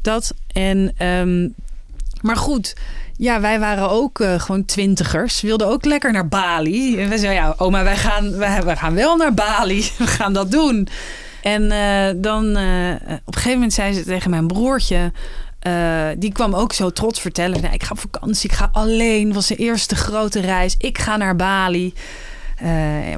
[0.01, 0.33] Dat.
[0.53, 1.05] En.
[1.07, 1.53] Um,
[2.21, 2.75] maar goed,
[3.19, 5.41] ja, wij waren ook uh, gewoon twintigers.
[5.41, 6.99] Wilden ook lekker naar Bali.
[6.99, 9.91] En we zeiden, ja, oma, wij gaan, wij, wij gaan wel naar Bali.
[9.97, 10.87] We gaan dat doen.
[11.41, 12.91] En uh, dan uh,
[13.25, 15.11] op een gegeven moment zei ze tegen mijn broertje.
[16.17, 17.61] Die kwam ook zo trots vertellen.
[17.61, 19.25] Nou, ik ga op vakantie, ik ga alleen.
[19.25, 20.75] Het was de eerste grote reis.
[20.77, 21.93] Ik ga naar Bali.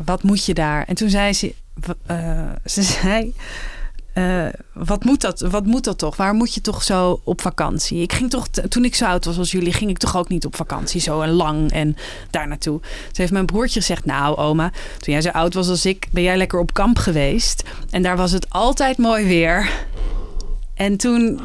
[0.06, 0.86] wat moet je daar?
[0.88, 1.54] En toen zei ze,
[2.66, 3.34] ze zei,
[4.14, 6.16] uh, wat, moet dat, wat moet dat toch?
[6.16, 8.02] Waar moet je toch zo op vakantie?
[8.02, 10.46] Ik ging toch, toen ik zo oud was als jullie, ging ik toch ook niet
[10.46, 11.02] op vakantie.
[11.02, 11.96] Zo en lang en
[12.30, 12.80] daar naartoe.
[12.80, 16.24] Toen heeft mijn broertje gezegd: Nou, oma, toen jij zo oud was als ik, ben
[16.24, 17.64] jij lekker op kamp geweest.
[17.90, 19.72] En daar was het altijd mooi weer.
[20.74, 21.42] En toen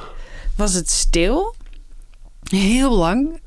[0.56, 1.54] was het stil.
[2.42, 3.40] Heel lang.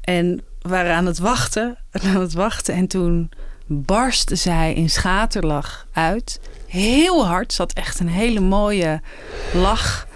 [0.00, 1.76] En we waren aan het wachten.
[2.14, 2.74] Aan het wachten.
[2.74, 3.30] En toen
[3.66, 6.40] barstte zij in schaterlach uit
[6.76, 7.56] heel hard.
[7.56, 9.00] Had echt een hele mooie
[9.54, 10.06] lach.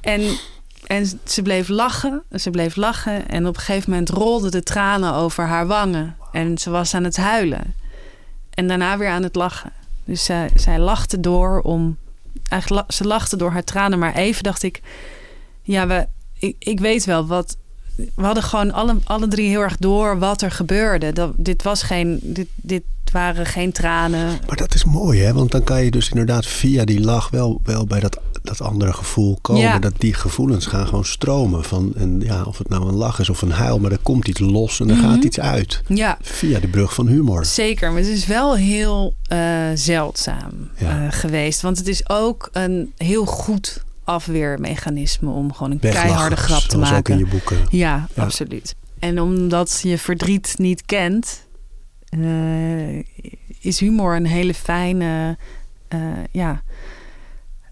[0.00, 0.38] En,
[0.86, 2.22] en ze bleef lachen.
[2.32, 3.28] Ze bleef lachen.
[3.28, 6.16] En op een gegeven moment rolden de tranen over haar wangen.
[6.32, 7.74] En ze was aan het huilen.
[8.50, 9.72] En daarna weer aan het lachen.
[10.04, 11.98] Dus zij, zij lachte door om.
[12.48, 13.98] Eigenlijk, ze lachte door haar tranen.
[13.98, 14.82] Maar even dacht ik.
[15.62, 16.06] Ja, we,
[16.38, 17.56] ik, ik weet wel wat.
[18.14, 21.12] We hadden gewoon alle, alle drie heel erg door wat er gebeurde.
[21.12, 22.18] Dat, dit was geen.
[22.22, 22.82] Dit, dit
[23.12, 24.38] waren geen tranen.
[24.46, 25.32] Maar dat is mooi, hè?
[25.32, 28.92] Want dan kan je dus inderdaad via die lach wel, wel bij dat, dat andere
[28.92, 29.62] gevoel komen.
[29.62, 29.78] Ja.
[29.78, 31.64] Dat die gevoelens gaan gewoon stromen.
[31.64, 34.28] Van, en ja, of het nou een lach is of een huil, maar er komt
[34.28, 35.26] iets los en er gaat mhm.
[35.26, 35.82] iets uit.
[35.86, 36.18] Ja.
[36.22, 37.44] Via de brug van humor.
[37.44, 39.38] Zeker, maar het is wel heel uh,
[39.74, 41.60] zeldzaam uh, geweest.
[41.60, 46.96] Want het is ook een heel goed afweermechanisme om gewoon een keiharde grap te maken.
[46.96, 47.58] Ook in je boeken.
[47.70, 48.74] Ja, ja, absoluut.
[48.98, 51.46] En omdat je verdriet niet kent,
[52.10, 53.04] uh,
[53.60, 55.36] is humor een hele fijne,
[55.94, 56.62] uh, ja,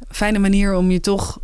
[0.08, 1.38] fijne manier om je toch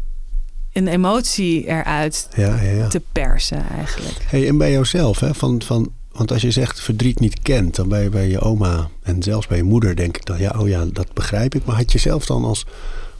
[0.72, 2.88] een emotie eruit ja, ja, ja.
[2.88, 4.24] te persen eigenlijk.
[4.26, 5.34] Hey, en bij jouzelf, hè?
[5.34, 9.22] Van, van, want als je zegt verdriet niet kent, dan bij, bij je oma en
[9.22, 11.64] zelfs bij je moeder denk ik dan, ja, oh ja, dat begrijp ik.
[11.64, 12.66] Maar had je zelf dan als,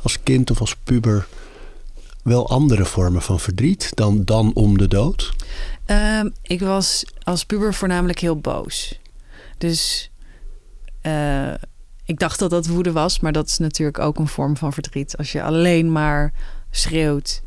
[0.03, 1.27] als kind of als puber
[2.25, 5.33] wel andere vormen van verdriet dan, dan om de dood?
[5.87, 9.01] Um, ik was als puber voornamelijk heel boos.
[9.59, 10.11] Dus
[11.03, 11.55] uh,
[12.05, 15.17] ik dacht dat dat woede was, maar dat is natuurlijk ook een vorm van verdriet.
[15.17, 16.33] Als je alleen maar
[16.71, 17.43] schreeuwt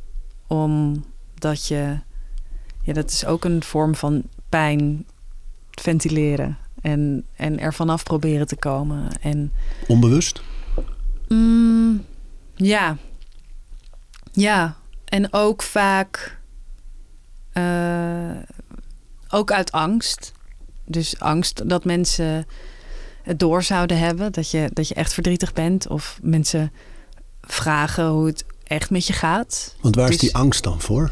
[0.48, 2.00] omdat je.
[2.82, 5.06] Ja, dat is ook een vorm van pijn
[5.72, 9.10] ventileren en, en er vanaf proberen te komen.
[9.22, 9.52] En,
[9.88, 10.42] Onbewust?
[11.28, 12.06] Mm,
[12.56, 12.98] ja.
[14.38, 14.76] Ja.
[15.06, 16.38] En ook vaak.
[17.54, 18.36] Uh,
[19.30, 20.32] ook uit angst.
[20.86, 22.46] Dus angst dat mensen
[23.24, 24.32] het door zouden hebben.
[24.32, 25.88] Dat je, dat je echt verdrietig bent.
[25.88, 26.72] Of mensen
[27.42, 29.76] vragen hoe het echt met je gaat.
[29.82, 31.12] Want waar is die angst dan voor?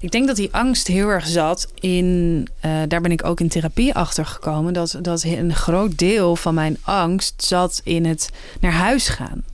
[0.00, 2.48] Ik denk dat die angst heel erg zat in.
[2.64, 4.72] Uh, daar ben ik ook in therapie achter gekomen.
[4.72, 8.30] Dat, dat een groot deel van mijn angst zat in het
[8.60, 9.44] naar huis gaan.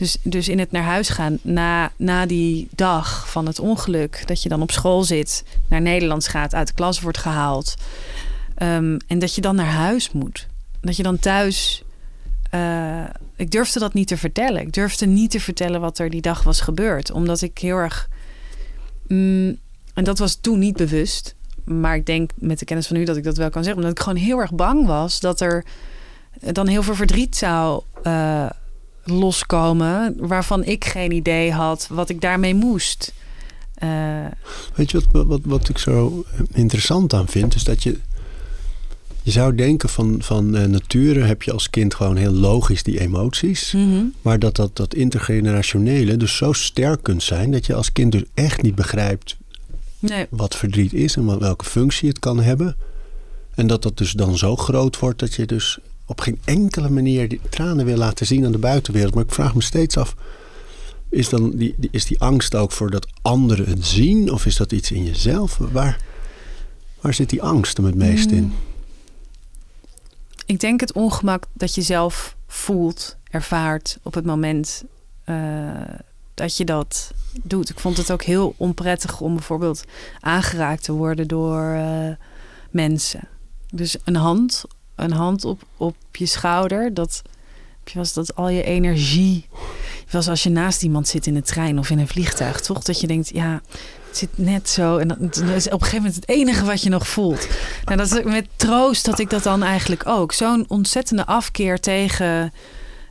[0.00, 4.22] Dus, dus in het naar huis gaan na, na die dag van het ongeluk.
[4.26, 7.74] Dat je dan op school zit, naar Nederlands gaat, uit de klas wordt gehaald.
[8.62, 10.46] Um, en dat je dan naar huis moet.
[10.80, 11.82] Dat je dan thuis.
[12.54, 13.04] Uh,
[13.36, 14.60] ik durfde dat niet te vertellen.
[14.60, 17.10] Ik durfde niet te vertellen wat er die dag was gebeurd.
[17.10, 18.08] Omdat ik heel erg.
[19.06, 19.58] Mm,
[19.94, 21.34] en dat was toen niet bewust.
[21.64, 23.82] Maar ik denk met de kennis van nu dat ik dat wel kan zeggen.
[23.82, 25.64] Omdat ik gewoon heel erg bang was dat er
[26.40, 28.50] dan heel veel verdriet zou uh,
[29.10, 30.14] loskomen.
[30.18, 33.12] Waarvan ik geen idee had wat ik daarmee moest.
[33.74, 33.88] Eh,
[34.74, 37.54] Weet je wat, wat, wat ik zo interessant aan vind?
[37.54, 37.98] Is dat je.
[39.22, 43.00] Je zou denken van, van eh, nature heb je als kind gewoon heel logisch die
[43.00, 43.72] emoties.
[43.72, 44.04] mhm.
[44.22, 47.50] Maar dat, dat dat intergenerationele dus zo sterk kunt zijn...
[47.50, 49.36] dat je als kind dus echt niet begrijpt
[49.98, 51.16] Nee, wat verdriet is...
[51.16, 52.76] en wat, welke functie het kan hebben.
[53.54, 55.78] En dat dat dus dan zo groot wordt dat je dus
[56.10, 57.28] op geen enkele manier...
[57.28, 59.14] die tranen wil laten zien aan de buitenwereld.
[59.14, 60.14] Maar ik vraag me steeds af...
[61.08, 64.32] Is, dan die, is die angst ook voor dat anderen het zien?
[64.32, 65.56] Of is dat iets in jezelf?
[65.56, 66.00] Waar,
[67.00, 68.42] waar zit die angst hem het meest in?
[68.42, 68.52] Mm.
[70.46, 74.84] ik denk het ongemak dat je zelf voelt, ervaart op het moment
[75.24, 75.34] eh,
[76.34, 77.70] dat je dat doet.
[77.70, 79.84] Ik vond het ook heel onprettig om bijvoorbeeld
[80.20, 82.14] aangeraakt te worden door eh,
[82.70, 83.28] mensen.
[83.72, 84.64] Dus een hand,
[85.02, 87.22] een hand op, op je schouder, dat
[87.94, 89.46] was dat al je energie.
[90.10, 92.82] Was als je naast iemand zit in een trein of in een vliegtuig, toch?
[92.82, 93.60] Dat je denkt, ja,
[94.06, 94.96] het zit net zo.
[94.96, 97.48] En dan is op een gegeven moment het enige wat je nog voelt.
[97.84, 100.32] Nou, dat is met troost dat ik dat dan eigenlijk ook.
[100.32, 102.52] Zo'n ontzettende afkeer tegen,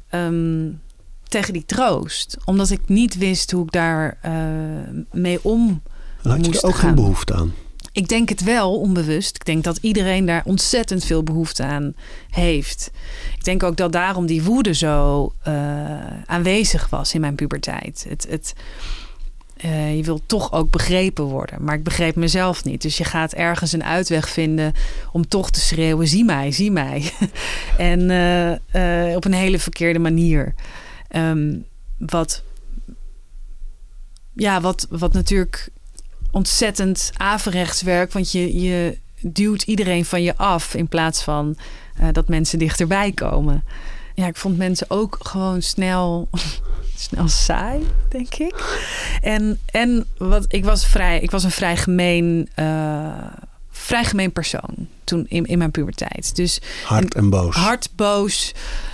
[0.10, 0.68] ehm,
[1.28, 2.38] tegen die troost.
[2.46, 4.34] Omdat ik niet wist hoe ik daar eh,
[5.12, 5.82] mee om
[6.22, 6.86] Dan had je moest er ook gaan.
[6.86, 7.54] geen behoefte aan.
[7.92, 9.36] Ik denk het wel onbewust.
[9.36, 11.94] Ik denk dat iedereen daar ontzettend veel behoefte aan
[12.30, 12.92] heeft.
[13.38, 15.54] Ik denk ook dat daarom die woede zo eh,
[16.26, 18.06] aanwezig was in mijn puberteit.
[18.10, 18.54] Het, het,
[19.58, 21.64] eh, je wilt toch ook begrepen worden.
[21.64, 22.82] Maar ik begreep mezelf niet.
[22.82, 24.74] Dus je gaat ergens een uitweg vinden
[25.12, 27.12] om toch te schreeuwen: zie mij, zie mij.
[27.78, 28.10] en
[28.72, 30.54] eh, op een hele verkeerde manier.
[31.08, 31.58] Ehm,
[31.98, 32.44] wat,
[34.36, 35.70] ja, wat, wat natuurlijk
[36.32, 38.14] ontzettend averechts werkt.
[38.14, 41.58] Want je, je duwt iedereen van je af in plaats van
[41.98, 43.64] eh, dat mensen dichterbij komen.
[44.16, 46.30] Ja, ik vond mensen ook gewoon snel,
[47.08, 48.80] snel saai, denk ik.
[49.22, 53.14] En, en wat, ik, was vrij, ik was een vrij gemeen, eh,
[53.80, 56.36] vrij gemeen persoon toen in, in mijn puberteit.
[56.36, 57.56] Dus Hard en boos.
[57.56, 58.54] hard, boos.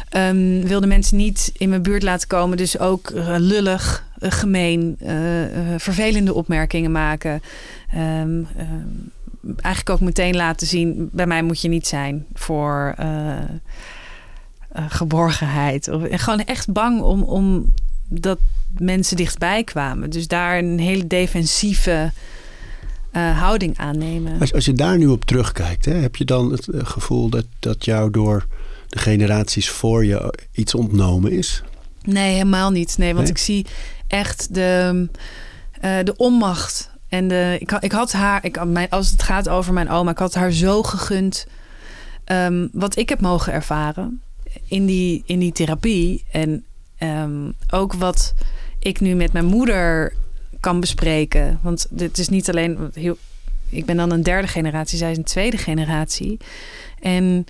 [0.09, 2.57] ehm, wilde mensen niet in mijn buurt laten komen.
[2.57, 5.15] Dus ook eh, lullig, eh, gemeen, eh,
[5.77, 7.41] vervelende opmerkingen maken.
[7.91, 11.09] Ehm, ehm, eigenlijk ook meteen laten zien...
[11.11, 12.95] bij mij moet je niet zijn voor
[14.87, 15.87] geborgenheid.
[15.87, 17.73] Of, en gewoon echt bang om, om
[18.07, 18.39] dat
[18.77, 20.09] mensen dichtbij kwamen.
[20.09, 22.11] Dus daar een hele defensieve
[23.15, 24.39] eh, houding aannemen.
[24.39, 27.45] Als, als je daar nu op terugkijkt, hè, heb je dan het eh, gevoel dat,
[27.59, 28.45] dat jou door
[28.89, 31.63] de generaties voor je iets ontnomen is?
[32.03, 32.97] Nee, helemaal niet.
[32.97, 33.31] Nee, want Nee?
[33.33, 33.65] ik zie
[34.07, 35.07] echt de,
[35.81, 36.89] eh, de onmacht.
[37.09, 40.11] En de, ik, had- ik had haar, ik, mijn, als het gaat over mijn oma,
[40.11, 41.47] ik had haar zo gegund.
[42.23, 44.21] ehm, wat ik heb mogen ervaren
[44.67, 46.23] in die, in die therapie.
[46.31, 46.63] En
[46.97, 48.33] ehm, ook wat
[48.79, 50.13] ik nu met mijn moeder
[50.65, 51.59] kan bespreken.
[51.61, 52.91] Want dit is niet alleen.
[52.93, 53.17] Heel,
[53.69, 56.37] ik ben dan een derde generatie, zij is een tweede generatie.
[56.99, 57.45] En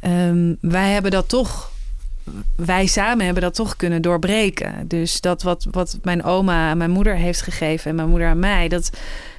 [0.00, 1.72] ehm, wij hebben dat toch
[2.56, 4.88] wij samen hebben dat toch kunnen doorbreken.
[4.88, 8.38] Dus dat wat, wat mijn oma aan mijn moeder heeft gegeven en mijn moeder aan
[8.38, 8.90] mij, dat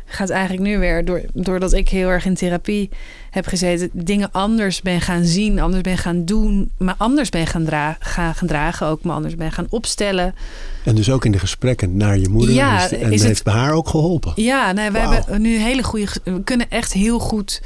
[0.06, 2.90] gaat eigenlijk nu weer door, doordat ik heel erg in therapie
[3.30, 7.64] heb gezeten, dingen anders ben gaan zien, anders ben gaan doen, maar anders ben gaan,
[7.66, 10.36] dra gaan, gaan dragen, ook me anders ben gaan opstellen.
[10.84, 12.56] En dus ook in de gesprekken naar je moeder.
[12.56, 14.32] Ja, is, en is het- heeft bij haar ook geholpen.
[14.36, 16.08] Ja, nee, we hebben nu hele goede.
[16.24, 17.62] We kunnen echt heel goed.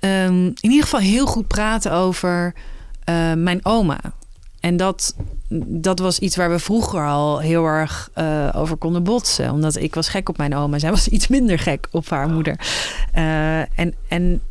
[0.00, 2.54] ehm, in ieder geval heel goed praten over
[3.04, 3.98] eh, mijn oma.
[4.60, 5.14] En dat,
[5.58, 9.52] dat was iets waar we vroeger al heel erg eh, over konden botsen.
[9.52, 10.78] Omdat ik was gek op mijn oma.
[10.78, 12.60] Zij was iets minder gek op haar moeder.
[13.12, 14.42] Eh, en, en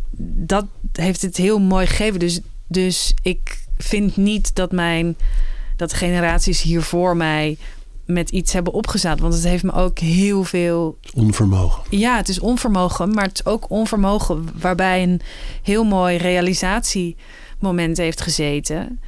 [0.48, 2.20] dat heeft het heel mooi gegeven.
[2.20, 5.16] Dus, dus ik vind niet dat mijn
[5.76, 7.58] dat generaties hier voor mij
[8.06, 9.20] met iets hebben opgezaad.
[9.20, 11.84] Want het heeft me ook heel veel Onvermogen.
[11.90, 15.22] ja, het is onvermogen, maar het is ook onvermogen waarbij een
[15.64, 19.00] heel mooi realisatiemoment heeft gezeten.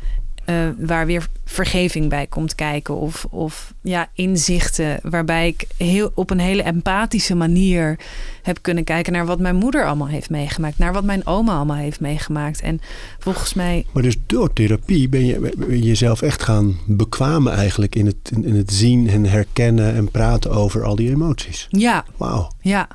[0.52, 2.96] Eh, waar weer vergeving bij komt kijken.
[2.96, 5.00] Of, of ja, inzichten.
[5.04, 8.00] Waarbij ik heel, op een hele empathische manier
[8.42, 10.78] heb kunnen kijken naar wat mijn moeder allemaal heeft meegemaakt.
[10.78, 12.62] Naar wat mijn oma allemaal heeft meegemaakt.
[12.62, 12.80] En
[13.20, 13.86] volgens mij.
[13.92, 18.32] Maar dus door therapie ben je, ben je jezelf echt gaan bekwamen eigenlijk in het,
[18.32, 21.68] in, in het zien en herkennen en praten over al die emoties.
[21.70, 22.52] Ja, Wauw.
[22.62, 22.88] ja.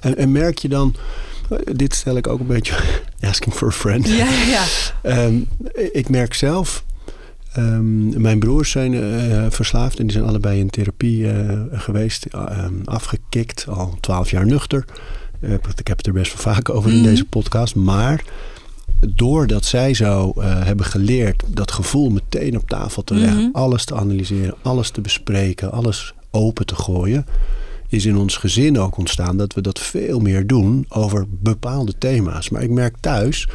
[0.00, 0.94] En, en merk je dan,
[1.72, 2.76] dit stel ik ook een beetje
[3.30, 4.08] asking for a friend.
[4.08, 4.64] Ja, ja.
[5.02, 5.34] Ehm,
[5.92, 6.84] ik merk zelf,
[7.52, 12.74] ehm, mijn broers zijn eh, verslaafd en die zijn allebei in therapie eh, geweest, ehm,
[12.84, 14.84] afgekikt, al twaalf jaar nuchter.
[15.40, 17.04] Eh, ik heb het er best wel vaak over in Mhm.
[17.06, 18.24] deze podcast, maar
[19.08, 23.48] doordat zij zo eh, hebben geleerd dat gevoel meteen op tafel te leggen, Mhm.
[23.52, 27.26] alles te analyseren, alles te bespreken, alles open te gooien,
[27.90, 32.48] is in ons gezin ook ontstaan dat we dat veel meer doen over bepaalde thema's.
[32.48, 33.48] Maar ik merk thuis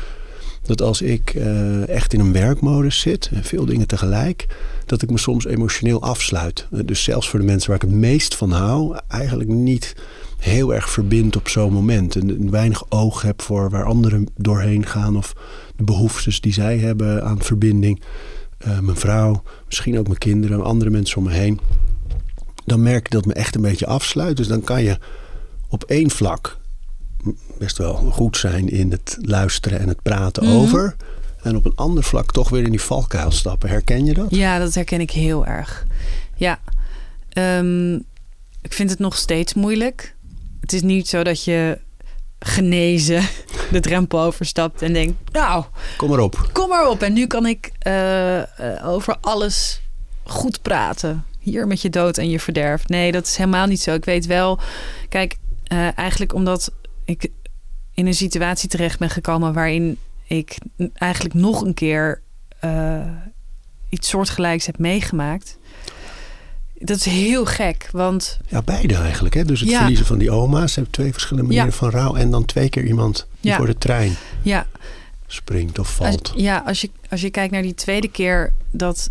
[0.61, 4.47] dat als ik eh, echt in een werkmodus zit, en veel dingen tegelijk,
[4.85, 6.67] dat ik me soms emotioneel afsluit.
[6.71, 9.95] Eh, dus zelfs voor de mensen waar ik het meest van hou, eigenlijk niet
[10.37, 12.15] heel erg verbind op zo'n moment.
[12.15, 15.33] En weinig oog heb voor waar anderen doorheen gaan of
[15.75, 18.01] de behoeftes die zij hebben aan verbinding.
[18.81, 21.59] Mijn vrouw, misschien ook mijn kinderen, andere mensen om me heen.
[22.65, 24.37] Dan merk ik dat me echt een beetje afsluit.
[24.37, 24.97] Dus dan kan je
[25.69, 26.57] op één vlak
[27.57, 30.53] best wel goed zijn in het luisteren en het praten Mhm.
[30.55, 30.95] over.
[31.41, 33.69] En op een ander vlak toch weer in die valkuil stappen.
[33.69, 34.27] Herken je dat?
[34.29, 35.85] Ja, dat herken ik heel erg.
[36.35, 36.59] Ja,
[37.29, 37.93] Ehm,
[38.61, 40.15] ik vind het nog steeds moeilijk.
[40.61, 41.79] Het is niet zo dat je
[42.39, 43.23] genezen
[43.71, 45.63] de drempel overstapt en denkt, nou,
[45.97, 46.49] Kom maar op.
[46.51, 47.01] kom maar op.
[47.01, 49.81] En nu kan ik eh, eh, over alles
[50.23, 51.25] goed praten.
[51.45, 52.87] Hier met je dood en je verderf.
[52.87, 53.93] Nee, dat is helemaal niet zo.
[53.93, 54.59] Ik weet wel,
[55.09, 56.71] kijk, eh, eigenlijk omdat
[57.03, 57.27] ik
[57.93, 60.57] in een situatie terecht ben gekomen waarin ik
[60.93, 62.21] eigenlijk nog een keer
[62.59, 63.07] eh,
[63.89, 65.57] iets soortgelijks heb meegemaakt.
[66.79, 69.33] Dat is heel gek, want Ja, beide eigenlijk.
[69.35, 69.43] Hè?
[69.45, 69.77] Dus het Ja.
[69.77, 70.69] verliezen van die oma's.
[70.73, 71.77] Ze hebben twee verschillende manieren Ja.
[71.77, 72.15] van rouw.
[72.15, 73.57] En dan twee keer iemand die Ja.
[73.57, 74.67] voor de trein ja,
[75.27, 76.33] springt of Als, valt.
[76.35, 79.09] ja, als je, als je kijkt naar die tweede keer dat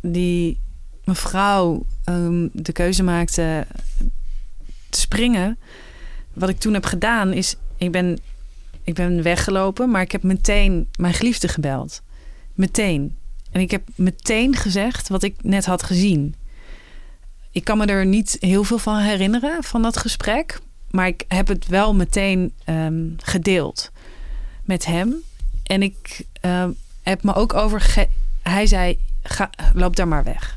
[0.00, 0.58] die
[1.06, 3.66] mevrouw ehm, de keuze maakte
[4.90, 5.58] te springen.
[6.32, 8.18] Wat ik toen heb gedaan is, ik ben,
[8.84, 12.02] ik ben weggelopen, maar ik heb meteen mijn geliefde gebeld.
[12.54, 13.16] Meteen.
[13.50, 16.34] En ik heb meteen gezegd wat ik net had gezien.
[17.50, 20.60] Ik kan me er niet heel veel van herinneren, van dat gesprek.
[20.90, 23.90] Maar ik heb het wel meteen ehm, gedeeld
[24.64, 25.14] met hem.
[25.62, 26.70] En ik ehm,
[27.02, 28.06] heb me ook over.
[28.42, 30.55] Hij zei: ga, loop daar maar weg.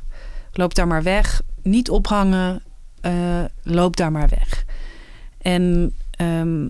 [0.60, 1.42] Loop daar maar weg.
[1.62, 2.62] Niet ophangen.
[3.02, 4.66] eh, loop daar maar weg.
[5.42, 6.68] En ehm,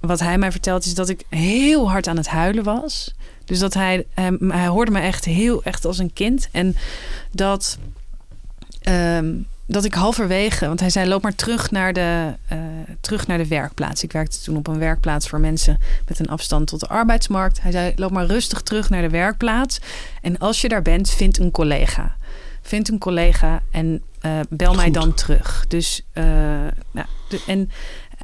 [0.00, 3.14] wat hij mij vertelt is dat ik heel hard aan het huilen was.
[3.44, 6.48] Dus dat hij, hij, hij hoorde me echt heel echt als een kind.
[6.52, 6.76] En
[7.32, 7.78] dat,
[8.80, 9.34] ehm,
[9.66, 12.58] dat ik halverwege, want hij zei: loop maar terug naar, de, eh,
[13.00, 14.02] terug naar de werkplaats.
[14.02, 17.62] Ik werkte toen op een werkplaats voor mensen met een afstand tot de arbeidsmarkt.
[17.62, 19.80] Hij zei: loop maar rustig terug naar de werkplaats.
[20.22, 22.18] En als je daar bent, vind een collega.
[22.62, 25.64] Vind een collega en eh, bel mij dan terug.
[25.68, 26.24] Dus, eh,
[26.90, 27.70] nou, de- en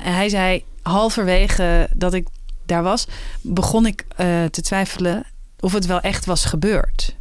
[0.01, 2.27] hij zei halverwege dat ik
[2.67, 3.07] daar was,
[3.41, 5.25] begon ik eh, te twijfelen
[5.61, 7.17] of het wel echt was gebeurd.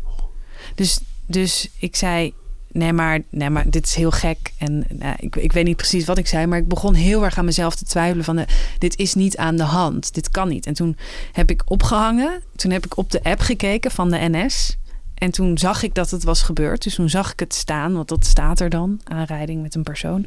[0.75, 2.33] Dus, dus ik zei,
[2.71, 4.53] nee maar, nee, maar dit is heel gek.
[4.57, 7.37] En nou, ik, ik weet niet precies wat ik zei, maar ik begon heel erg
[7.37, 8.45] aan mezelf te twijfelen van, eh,
[8.77, 10.65] dit is niet aan de hand, dit kan niet.
[10.65, 10.97] En toen
[11.31, 14.77] heb ik opgehangen, toen heb ik op de app gekeken van de NS.
[15.15, 16.83] En toen zag ik dat het was gebeurd.
[16.83, 20.25] Dus toen zag ik het staan, want dat staat er dan, aanrijding met een persoon.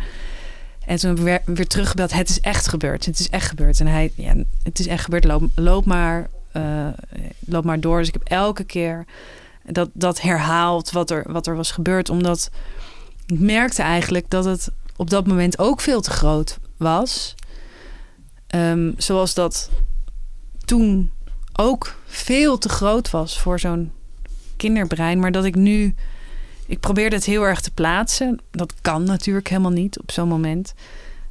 [0.87, 3.81] En toen weer, weer teruggebeld, het is echt gebeurd, het is echt gebeurd.
[3.81, 6.87] En hij, ja, het is echt gebeurd, loop, loop maar, eh,
[7.41, 7.99] loop maar door.
[7.99, 9.05] Dus ik heb elke keer
[9.65, 12.11] dat, dat herhaald wat er, wat er was gebeurd.
[12.11, 12.51] Omdat
[13.27, 17.35] ik merkte eigenlijk dat het op dat moment ook veel te groot was.
[18.47, 19.71] Ehm, zoals dat
[20.65, 21.11] toen
[21.53, 23.93] ook veel te groot was voor zo'n
[24.59, 25.21] kinderbrein.
[25.21, 25.95] Maar dat ik nu...
[26.67, 28.41] Ik probeerde het heel erg te plaatsen.
[28.51, 30.75] Dat kan natuurlijk helemaal niet op zo'n moment.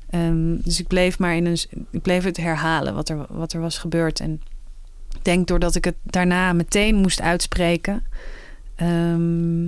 [0.09, 1.57] Ehm, dus ik bleef maar in een...
[1.91, 4.19] Ik bleef het herhalen wat er, wat er was gebeurd.
[4.19, 4.41] En
[5.15, 8.03] ik denk doordat ik het daarna meteen moest uitspreken...
[8.75, 9.67] ehm,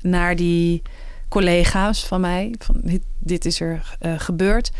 [0.00, 0.82] naar die
[1.28, 2.54] collega's van mij.
[2.58, 4.70] Van dit, dit is er eh, gebeurd.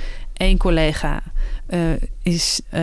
[0.41, 1.23] Eén collega
[1.67, 1.81] eh,
[2.23, 2.83] is, eh,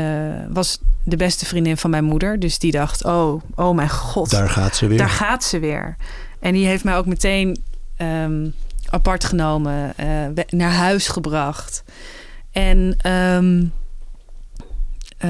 [0.50, 2.40] was de beste vriendin van mijn moeder.
[2.40, 4.30] Dus die dacht, oh, oh mijn god.
[4.30, 4.98] Daar gaat ze weer.
[4.98, 5.96] Daar gaat ze weer.
[6.40, 7.64] En die heeft mij ook meteen
[7.96, 8.50] ehm,
[8.90, 11.84] apart genomen, eh, naar huis gebracht.
[12.52, 13.66] En, ehm,
[15.18, 15.30] eh,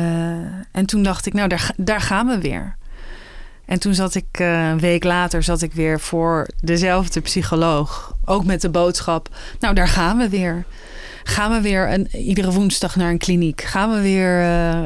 [0.72, 2.76] en toen dacht ik, nou, daar, daar gaan we weer.
[3.66, 8.16] En toen zat ik een week later zat ik weer voor dezelfde psycholoog.
[8.26, 10.66] Ook met de boodschap, nou, daar gaan we weer.
[11.28, 13.62] Gaan we weer een, iedere woensdag naar een kliniek?
[13.62, 14.84] Gaan we weer eh,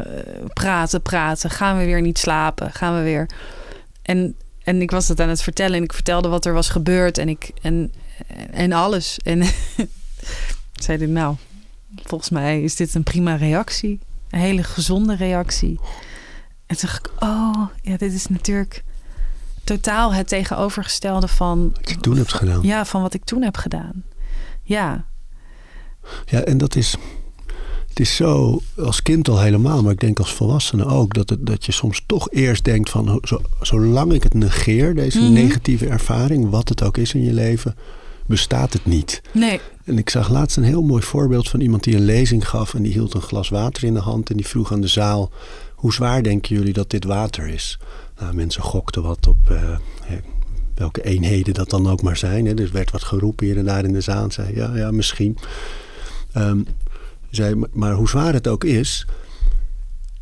[0.54, 1.50] praten, praten?
[1.50, 2.72] Gaan we weer niet slapen?
[2.72, 3.30] Gaan we weer...
[4.02, 7.18] En, en ik was dat aan het vertellen en ik vertelde wat er was gebeurd
[7.18, 7.94] en, ik, en,
[8.52, 9.20] en alles.
[9.24, 9.44] En
[10.84, 11.36] zei hij, nou,
[11.96, 14.00] volgens mij is dit een prima reactie.
[14.30, 15.80] Een hele gezonde reactie.
[16.66, 18.84] En toen dacht ik, oh, ja, dit is natuurlijk
[19.64, 22.62] totaal het tegenovergestelde van, Wat je toen hebt gedaan.
[22.62, 24.04] ja, van wat ik toen heb gedaan.
[24.64, 25.06] Ja,
[26.26, 26.96] Ja, en dat is.
[27.88, 31.46] Het is zo, als kind al helemaal, maar ik denk als volwassene ook, dat, het,
[31.46, 35.34] dat je soms toch eerst denkt van, zo, zolang ik het negeer, deze Mhm.
[35.34, 37.76] negatieve ervaring, wat het ook is in je leven,
[38.26, 39.22] bestaat het niet.
[39.34, 39.60] Nee.
[39.86, 42.82] En ik zag laatst een heel mooi voorbeeld van iemand die een lezing gaf en
[42.82, 45.32] die hield een glas water in de hand en die vroeg aan de zaal:
[45.76, 47.80] hoe zwaar denken jullie dat dit water is?
[48.20, 49.76] Nou, mensen gokten wat op uh,
[50.76, 52.46] welke eenheden dat dan ook maar zijn.
[52.46, 52.54] Hè.
[52.54, 54.32] Dus werd wat geroepen hier en daar in de zaal.
[54.32, 55.38] Zei ja, ja, misschien.
[56.38, 56.66] Um,
[57.30, 59.06] zei, maar hoe zwaar het ook is,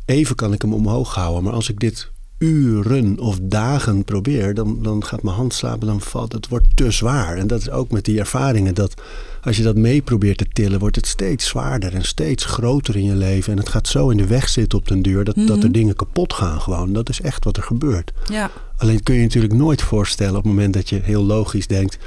[0.04, 1.42] even kan ik hem omhoog houden.
[1.44, 6.00] Maar als ik dit uren of dagen probeer, dan, dan gaat mijn hand slapen, dan
[6.00, 7.36] valt het wordt te zwaar.
[7.36, 8.94] En dat is ook met die ervaringen dat
[9.42, 13.04] als je dat mee probeert te tillen, wordt het steeds zwaarder en steeds groter in
[13.04, 13.52] je leven.
[13.52, 15.72] En het gaat zo in de weg zitten op den duur dat, dat er Mhm.
[15.72, 16.92] dingen kapot gaan gewoon.
[16.92, 18.12] Dat is echt wat er gebeurt.
[18.30, 18.50] Ja.
[18.76, 21.98] Alleen kun je je natuurlijk nooit voorstellen op het moment dat je heel logisch denkt: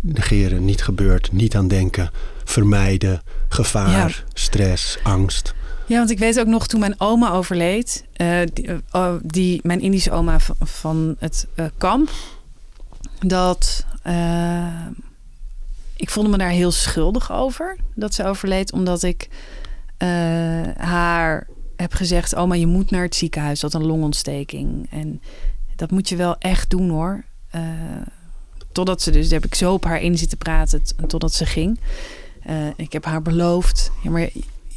[0.00, 2.10] negeren, niet gebeurt, niet aan denken,
[2.44, 4.10] vermijden, gevaar, Ja.
[4.32, 5.54] stress, angst.
[5.86, 9.60] Ja, want ik weet ook nog toen mijn oma overleed, eh, die, eh, oh, die,
[9.62, 12.10] mijn Indische oma van, van het eh, kamp,
[13.18, 13.86] dat
[15.96, 19.28] ik voelde me daar heel schuldig over dat ze overleed, omdat ik
[20.76, 24.86] haar heb gezegd: Oma, je moet naar het ziekenhuis, dat een longontsteking.
[24.90, 25.20] En
[25.76, 27.24] dat moet je wel echt doen hoor.
[28.72, 31.80] Totdat ze dus, daar heb ik zo op haar in zitten praten, totdat ze ging.
[32.44, 34.28] Eh, ik heb haar beloofd, ja, maar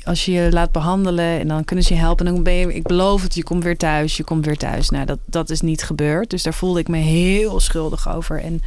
[0.07, 2.27] als je je laat behandelen en dan kunnen ze je helpen.
[2.27, 4.89] En dan ben je, ik beloof het, je komt weer thuis, je komt weer thuis.
[4.89, 6.29] Nou, dat, dat is niet gebeurd.
[6.29, 8.41] Dus daar voelde ik me heel schuldig over.
[8.41, 8.61] En,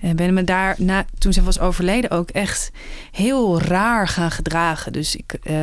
[0.00, 2.70] en ben me daar, na, toen ze was overleden, ook echt
[3.10, 4.92] heel raar gaan gedragen.
[4.92, 5.54] Dus ik eh,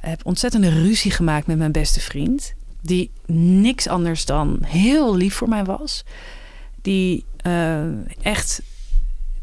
[0.00, 2.54] heb ontzettende ruzie gemaakt met mijn beste vriend.
[2.80, 6.04] Die niks anders dan heel lief voor mij was.
[6.82, 7.82] Die eh,
[8.22, 8.62] echt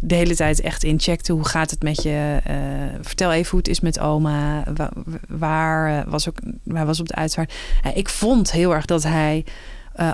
[0.03, 1.33] de hele tijd echt incheckte.
[1.33, 2.39] Hoe gaat het met je?
[2.43, 2.55] Eh,
[3.01, 4.63] vertel even hoe het is met oma.
[4.75, 4.91] Wa-
[5.27, 7.53] Waar, eh, was ook, waar was op de uitvaart?
[7.83, 9.45] Eh, ik vond heel erg dat hij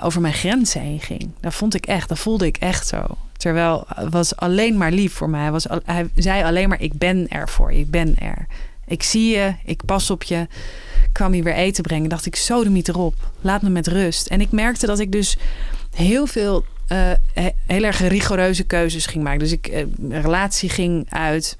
[0.02, 1.30] over mijn grenzen heen ging.
[1.40, 2.08] Dat vond ik echt.
[2.08, 3.04] Dat voelde ik echt zo.
[3.36, 5.40] Terwijl was alleen maar lief voor mij.
[5.40, 7.78] Hij, was, hij zei alleen maar: Ik ben er voor je.
[7.78, 8.46] Ik ben er.
[8.86, 9.54] Ik zie je.
[9.64, 10.36] Ik pas op je.
[11.04, 12.08] Ik kwam hier weer eten brengen.
[12.08, 13.14] Dacht ik: Sodemiet erop.
[13.40, 14.26] Laat me met rust.
[14.26, 15.36] En ik merkte dat ik dus
[15.94, 16.64] heel veel
[17.32, 19.38] he- heel erg rigoureuze keuzes ging maken.
[19.38, 21.58] Dus ik, eh, mijn relatie ging uit.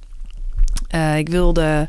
[0.89, 1.89] Eh, ik wilde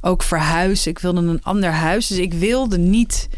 [0.00, 0.90] ook verhuizen.
[0.90, 2.06] Ik wilde een ander huis.
[2.06, 3.28] Dus ik wilde niet.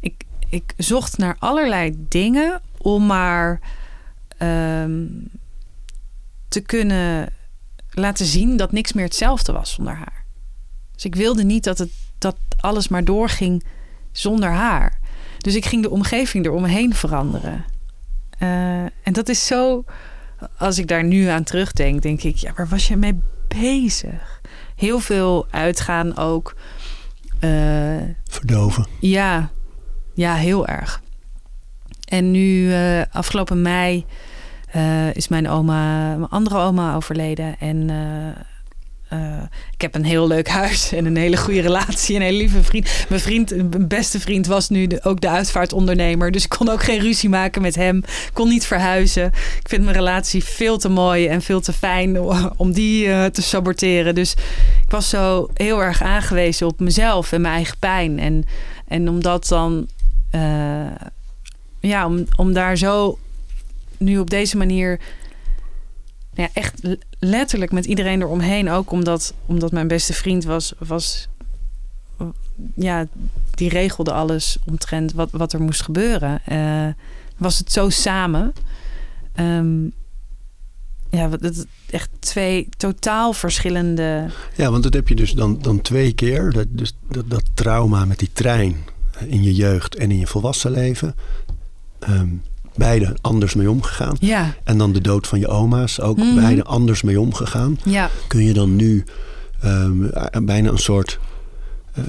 [0.00, 3.60] Ik, ik zocht naar allerlei dingen om maar
[4.38, 5.02] ehm,
[6.48, 7.28] te kunnen
[7.90, 10.24] laten zien dat niks meer hetzelfde was zonder haar.
[10.94, 13.64] Dus ik wilde niet dat, het, dat alles maar doorging
[14.12, 14.98] zonder haar.
[15.38, 17.64] Dus ik ging de omgeving eromheen veranderen.
[18.38, 19.84] Eh, en dat is zo,
[20.58, 24.40] als ik daar nu aan terugdenk, denk ik, ja, waar was je mee bezig?
[24.76, 26.56] Heel veel uitgaan ook.
[27.40, 28.86] Eh, Verdoven.
[29.00, 29.50] ja,
[30.14, 31.02] ja, heel erg.
[32.04, 34.06] En nu, eh, afgelopen mei,
[35.12, 37.58] is mijn oma, mijn andere oma overleden.
[37.58, 37.90] En
[39.14, 39.42] eh,
[39.72, 42.16] ik heb een heel leuk huis en een hele goede relatie.
[42.16, 43.06] Een hele lieve vriend.
[43.08, 46.30] Mijn vriend, mijn beste vriend, was nu ook de uitvaartondernemer.
[46.30, 48.02] Dus ik kon ook geen ruzie maken met hem.
[48.32, 49.26] Kon niet verhuizen.
[49.60, 52.18] Ik vind mijn relatie veel te mooi en veel te fijn
[52.56, 54.14] om die eh, te saboteren.
[54.14, 54.32] Dus
[54.84, 58.18] ik was zo heel erg aangewezen op mezelf en mijn eigen pijn.
[58.18, 58.44] En,
[58.88, 59.86] en om dat dan,
[60.30, 60.40] eh,
[61.80, 63.18] ja, om, om daar zo
[63.98, 65.00] nu op deze manier,
[66.34, 66.82] nou ja, echt
[67.18, 71.28] letterlijk met iedereen eromheen, ook omdat, omdat mijn beste vriend was, was,
[72.74, 73.06] ja,
[73.50, 76.40] die regelde alles omtrent wat, wat er moest gebeuren.
[76.44, 76.88] Eh,
[77.36, 78.52] was het zo samen.
[79.32, 79.84] Ehm,
[81.10, 84.26] ja, het echt twee totaal verschillende.
[84.56, 86.52] Ja, want dat heb je dus dan, dan twee keer.
[86.52, 88.76] Dat, dus dat, dat trauma met die trein
[89.26, 91.14] in je jeugd en in je volwassen leven.
[91.98, 92.28] Ehm,
[92.76, 94.16] beide anders mee omgegaan.
[94.20, 96.34] Ja, En dan de dood van je oma's, ook Mhm.
[96.34, 97.78] beide anders mee omgegaan.
[97.84, 98.10] ja.
[98.26, 99.04] Kun je dan nu
[99.60, 101.18] ehm, eh, bijna een soort
[101.94, 102.04] eh,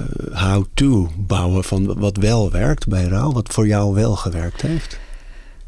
[0.52, 5.00] how-to bouwen van wat wel werkt bij rouw, wat voor jou wel gewerkt heeft?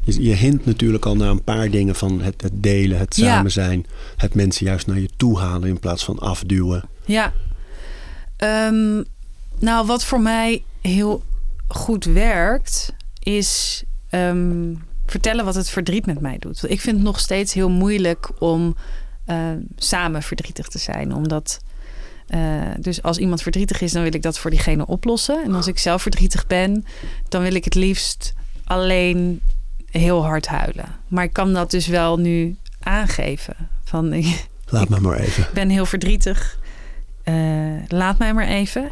[0.00, 3.24] Je, je hint natuurlijk al naar een paar dingen van het, het delen, het Ja.
[3.34, 3.86] samen zijn,
[4.16, 6.84] het mensen juist naar je toe halen in plaats van afduwen.
[7.04, 7.32] Ja.
[8.36, 9.02] Ehm,
[9.58, 11.22] nou, wat voor mij heel
[11.68, 12.92] goed werkt,
[13.22, 14.74] is ehm,
[15.10, 16.70] vertellen wat het verdriet met mij doet.
[16.70, 18.76] Ik vind het nog steeds heel moeilijk om
[19.24, 19.36] eh,
[19.76, 21.14] samen verdrietig te zijn.
[21.14, 21.60] Omdat,
[22.26, 22.40] eh,
[22.78, 25.44] dus als iemand verdrietig is, dan wil ik dat voor diegene oplossen.
[25.44, 26.84] En als ik zelf verdrietig ben,
[27.28, 28.34] dan wil ik het liefst
[28.64, 29.40] alleen
[29.90, 30.96] heel hard huilen.
[31.08, 33.56] Maar ik kan dat dus wel nu aangeven.
[33.84, 35.46] Van, ik, Laat me maar even.
[35.54, 36.58] ben heel verdrietig.
[37.22, 37.34] Eh,
[37.88, 38.90] laat mij maar even.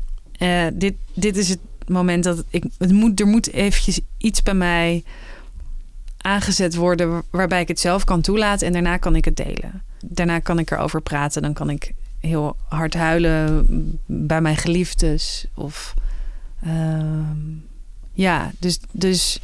[0.74, 2.64] Dit, dit is het moment dat ik.
[2.78, 5.04] Het moet, er moet eventjes iets bij mij
[6.26, 7.22] aangezet worden.
[7.30, 8.66] waarbij ik het zelf kan toelaten.
[8.66, 9.82] En daarna kan ik het delen.
[10.00, 11.42] daarna kan ik erover praten.
[11.42, 13.66] Dan kan ik heel hard huilen
[14.06, 15.46] bij mijn geliefdes.
[15.54, 15.94] Of
[16.62, 17.54] ehm,
[18.12, 19.40] ja, dus, dus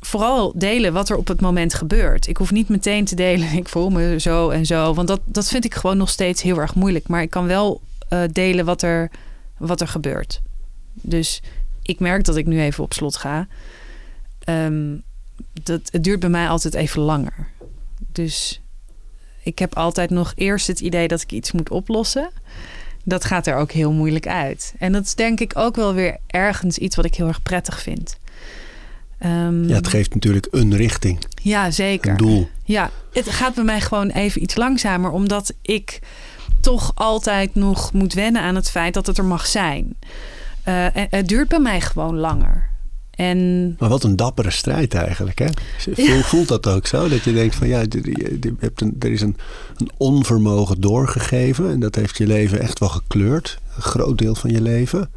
[0.00, 2.26] vooral delen wat er op het moment gebeurt.
[2.26, 4.94] Ik hoef niet meteen te delen, ik voel me zo en zo.
[4.94, 7.08] Want dat, dat vind ik gewoon nog steeds heel erg moeilijk.
[7.08, 7.80] Maar ik kan wel
[8.12, 9.10] uh, delen wat er,
[9.56, 10.42] wat er gebeurt.
[10.92, 11.42] Dus
[11.82, 13.46] ik merk dat ik nu even op slot ga.
[14.48, 15.04] Um,
[15.62, 17.48] dat, het duurt bij mij altijd even langer.
[18.12, 18.60] Dus
[19.42, 22.30] ik heb altijd nog eerst het idee dat ik iets moet oplossen.
[23.04, 24.74] Dat gaat er ook heel moeilijk uit.
[24.78, 27.82] En dat is denk ik ook wel weer ergens iets wat ik heel erg prettig
[27.82, 28.18] vind.
[29.24, 31.24] Um, ja, het geeft natuurlijk een richting.
[31.42, 32.10] Ja, zeker.
[32.10, 32.48] Een doel.
[32.64, 35.98] Ja, het gaat bij mij gewoon even iets langzamer, omdat ik
[36.60, 39.96] toch altijd nog moet wennen aan het feit dat het er mag zijn.
[40.68, 42.70] Uh, het duurt bij mij gewoon langer.
[43.16, 43.74] En...
[43.78, 45.38] Maar wat een dappere strijd eigenlijk.
[45.38, 45.48] Hè?
[46.22, 47.08] Voelt dat ook zo?
[47.08, 49.36] Dat je denkt van ja, je hebt een, er is een,
[49.76, 51.70] een onvermogen doorgegeven.
[51.70, 53.58] En dat heeft je leven echt wel gekleurd.
[53.76, 55.10] Een groot deel van je leven.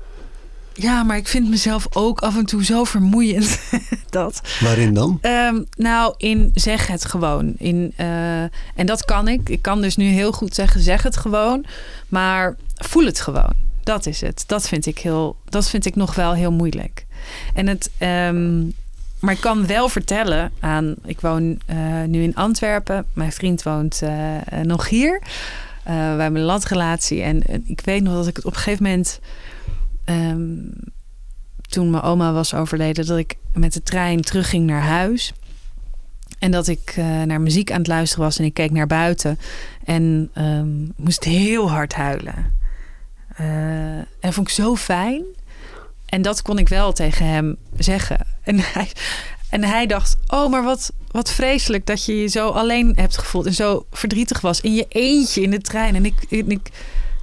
[0.73, 3.59] Ja, maar ik vind mezelf ook af en toe zo vermoeiend.
[4.09, 4.41] dat.
[4.59, 5.19] Waarin dan?
[5.21, 7.53] Um, nou, in zeg het gewoon.
[7.57, 9.49] In, uh, en dat kan ik.
[9.49, 11.65] Ik kan dus nu heel goed zeggen, zeg het gewoon.
[12.07, 13.53] Maar voel het gewoon.
[13.83, 14.43] Dat is het.
[14.47, 17.05] Dat vind ik, heel, dat vind ik nog wel heel moeilijk.
[17.53, 18.73] En het, um,
[19.19, 20.95] maar ik kan wel vertellen aan.
[21.05, 23.05] Ik woon uh, nu in Antwerpen.
[23.13, 25.21] Mijn vriend woont uh, nog hier.
[25.83, 27.21] Wij hebben een landrelatie.
[27.21, 29.19] En ik weet nog dat ik het op een gegeven moment.
[30.05, 30.71] Um,
[31.61, 35.33] toen mijn oma was overleden, dat ik met de trein terugging naar huis.
[36.39, 36.93] En dat ik
[37.25, 39.39] naar muziek aan het luisteren was en ik keek naar buiten.
[39.83, 42.57] En um, moest heel hard huilen.
[44.19, 45.23] En vond ik zo fijn.
[46.09, 48.25] En dat kon ik wel tegen hem zeggen.
[48.43, 48.91] En hij,
[49.49, 53.45] en hij dacht: Oh, maar wat, wat vreselijk dat je je zo alleen hebt gevoeld.
[53.45, 54.61] En zo verdrietig was.
[54.61, 55.95] In je eentje in de trein.
[55.95, 56.69] En ik, ik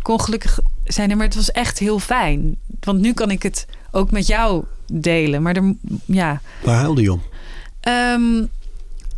[0.02, 1.16] kon gelukkig zijn.
[1.16, 2.56] Maar het was echt heel fijn.
[2.80, 5.42] Want nu kan ik het ook met jou delen.
[5.42, 5.74] Maar er,
[6.04, 6.40] ja.
[6.62, 7.22] Waar huilde je om?
[7.88, 8.48] Um,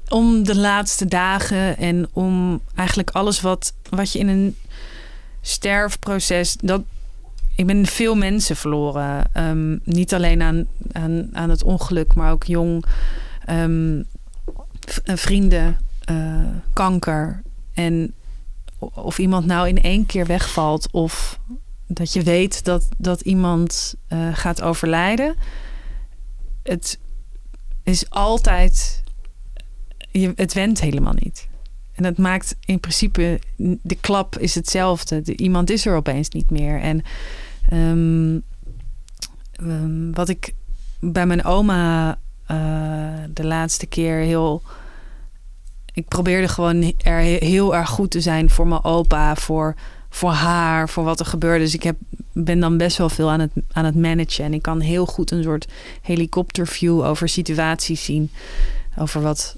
[0.09, 4.57] om de laatste dagen en om eigenlijk alles wat, wat je in een
[5.41, 6.57] sterfproces.
[6.61, 6.83] Dat,
[7.59, 9.31] ik ben veel mensen verloren.
[9.35, 10.67] Um, niet alleen aan,
[11.33, 12.85] aan, het ongeluk, maar ook jong.
[13.51, 14.05] Um,
[15.05, 15.79] vrienden,
[16.11, 17.43] uh, kanker.
[17.75, 18.15] En
[18.79, 21.39] of iemand nou in één keer wegvalt of
[21.87, 25.35] dat je weet dat, dat iemand uh, gaat overlijden.
[26.63, 26.99] Het
[27.83, 29.03] is altijd.
[30.11, 31.49] Je, het went helemaal niet.
[31.93, 33.41] En dat maakt in principe.
[33.83, 35.21] De klap is hetzelfde.
[35.21, 36.81] De, iemand is er opeens niet meer.
[36.81, 37.03] En
[37.73, 38.43] um,
[39.61, 40.55] um, wat ik
[41.01, 42.19] bij mijn oma
[42.51, 42.57] uh,
[43.35, 44.63] de laatste keer heel.
[45.93, 49.75] Ik probeerde gewoon er heel erg goed te zijn voor mijn opa, voor
[50.09, 51.65] voor haar, voor wat er gebeurde.
[51.65, 51.97] Dus ik heb,
[52.33, 54.45] ben dan best wel veel aan het, aan het managen.
[54.45, 55.69] En ik kan heel goed een soort
[56.03, 58.31] helikopterview over situaties zien.
[58.99, 59.57] Over wat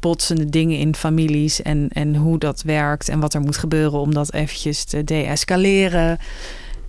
[0.00, 4.14] botsende dingen in families en, en hoe dat werkt en wat er moet gebeuren om
[4.14, 6.18] dat eventjes te deescaleren.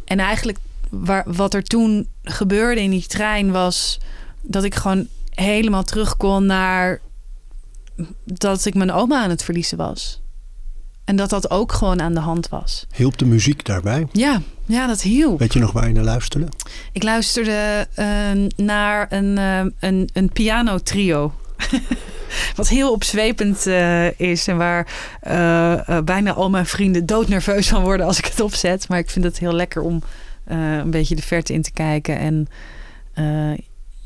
[0.06, 0.58] En eigenlijk
[0.90, 4.00] waar, wat er toen gebeurde in die trein was
[4.42, 7.00] dat ik gewoon helemaal terug kon naar
[8.24, 10.22] dat ik mijn oma aan het verliezen was.
[11.06, 12.86] En dat dat ook gewoon aan de hand was.
[12.96, 14.08] Hielp de muziek daarbij?
[14.12, 15.40] Ja, ja dat hielp.
[15.40, 16.48] Weet je nog waar je naar luisterde?
[16.92, 21.34] Ik luisterde uh, naar een, uh, een, een pianotrio.
[22.56, 24.88] Wat heel opzwepend uh, is en waar
[26.04, 28.88] bijna al mijn vrienden doodnerveus van worden als ik het opzet.
[28.88, 30.02] Maar ik vind het heel lekker om
[30.46, 32.18] een beetje de verte in te kijken.
[32.18, 32.48] En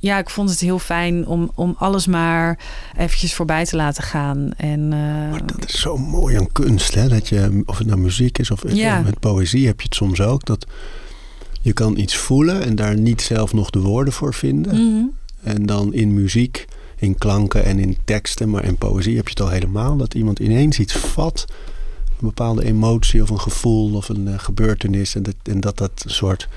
[0.03, 2.59] ja, ik vond het heel fijn om, om alles maar
[2.97, 4.51] eventjes voorbij te laten gaan.
[4.57, 7.07] En, uh, maar dat is zo mooi aan kunst, hè?
[7.07, 9.01] Dat je, of het nou muziek is of ja.
[9.01, 10.45] met poëzie heb je het soms ook.
[10.45, 10.65] Dat
[11.61, 14.75] je kan iets voelen en daar niet zelf nog de woorden voor vinden.
[14.75, 15.11] Mm -hmm.
[15.43, 16.65] En dan in muziek,
[17.03, 19.97] in klanken en in teksten, maar in poëzie heb je het al helemaal.
[19.97, 21.45] Dat iemand ineens iets vat,
[22.07, 25.15] een bepaalde emotie of een gevoel of een uh, gebeurtenis.
[25.15, 26.47] En dat, en dat dat een soort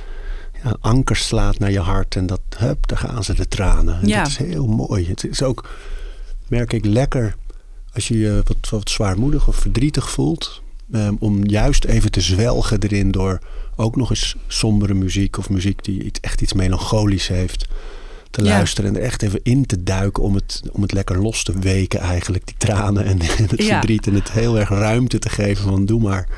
[0.64, 2.16] ja, anker slaat naar je hart.
[2.16, 4.00] En dat, hup, daar gaan ze de tranen.
[4.00, 4.18] En ja.
[4.18, 5.08] Dat is heel mooi.
[5.08, 5.68] Het is ook,
[6.48, 7.36] merk ik, lekker
[7.94, 10.62] als je je wat, wat zwaarmoedig of verdrietig voelt.
[10.92, 13.38] Um, om juist even te zwelgen erin door
[13.76, 17.66] ook nog eens sombere muziek of muziek die iets, echt iets melancholisch heeft
[18.30, 18.48] te Ja.
[18.50, 21.58] luisteren en er echt even in te duiken om het, om het lekker los te
[21.58, 23.66] weken eigenlijk, die tranen en, en het Ja.
[23.78, 26.28] verdriet en het heel erg ruimte te geven van doe maar.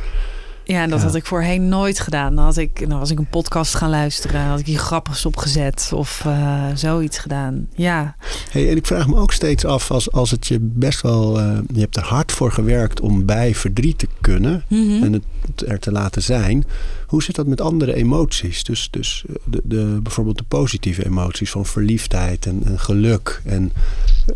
[0.68, 1.04] Ja, en dat Ja.
[1.04, 2.34] had ik voorheen nooit gedaan.
[2.34, 4.40] Dan, had ik, dan was ik een podcast gaan luisteren.
[4.42, 7.68] Had ik hier grappigs opgezet of eh, zoiets gedaan.
[7.74, 8.16] Ja,
[8.50, 11.40] Hey, en ik vraag me ook steeds af, als, als het je best wel...
[11.40, 14.64] eh, je hebt er hard voor gewerkt om bij verdriet te kunnen...
[14.68, 15.02] Mhm.
[15.04, 15.22] en het
[15.68, 16.64] er te laten zijn.
[17.06, 18.64] Hoe zit dat met andere emoties?
[18.64, 23.40] Dus, dus eh, de, de, bijvoorbeeld de positieve emoties van verliefdheid en, en geluk.
[23.44, 23.72] En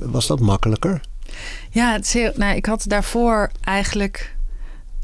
[0.00, 1.00] was dat makkelijker?
[1.70, 4.34] Ja, het is heel, nou, ik had daarvoor eigenlijk.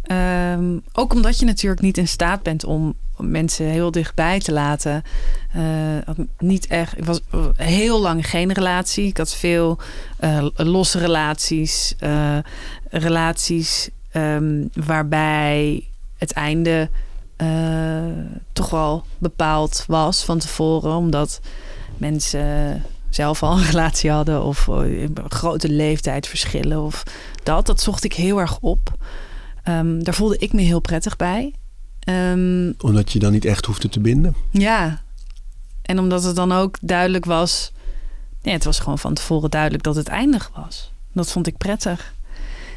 [0.09, 5.03] Ehm, ook omdat je natuurlijk niet in staat bent om mensen heel dichtbij te laten.
[5.53, 6.99] eh, niet echt.
[6.99, 7.21] Ik was
[7.57, 9.07] heel lang geen relatie.
[9.07, 9.79] Ik had veel
[10.17, 11.95] eh, losse relaties.
[11.99, 12.39] eh,
[12.91, 15.85] relaties ehm, waarbij
[16.19, 16.91] het einde
[18.53, 20.97] toch wel bepaald was van tevoren.
[20.97, 21.41] Omdat
[21.97, 24.69] mensen zelf al een relatie hadden of
[25.29, 27.03] grote leeftijdsverschillen of
[27.43, 27.67] dat.
[27.67, 28.97] Dat zocht ik heel erg op.
[29.69, 31.55] Ehm, daar voelde ik me heel prettig bij.
[32.01, 34.35] Ehm, Omdat je dan niet echt hoefde te binden?
[34.51, 35.03] ja,
[35.83, 37.73] en omdat het dan ook duidelijk was...
[38.43, 40.93] Het was gewoon van tevoren duidelijk dat het eindig was.
[41.13, 42.15] Dat vond ik prettig.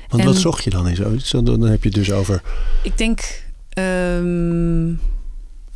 [0.08, 1.32] Want En- wat zocht je dan in zoiets?
[1.32, 2.42] Dan heb je het dus over...
[2.84, 4.94] Ik denk ehm,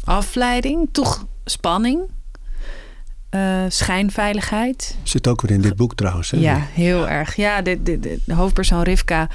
[0.04, 2.02] afleiding, toch spanning,
[3.30, 4.98] eh, schijnveiligheid.
[5.04, 6.32] Zit ook weer in dit boek trouwens.
[6.32, 6.38] Hè?
[6.38, 7.36] Ja, heel erg.
[7.36, 9.30] Ja, de, de, de, de hoofdpersoon Rivka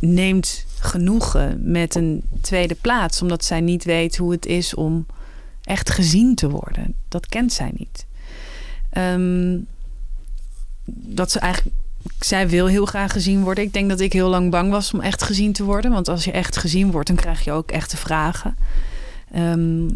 [0.00, 5.06] neemt genoegen met een tweede plaats, omdat zij niet weet hoe het is om
[5.62, 6.94] echt gezien te worden.
[7.08, 8.06] Dat kent zij niet.
[8.90, 9.58] Ehm,
[10.84, 11.76] dat ze eigenlijk.
[12.18, 13.64] Zij wil heel graag gezien worden.
[13.64, 15.90] Ik denk dat ik heel lang bang was om echt gezien te worden.
[15.90, 18.56] Want als je echt gezien wordt, dan krijg je ook echte vragen.
[19.32, 19.88] Ehm,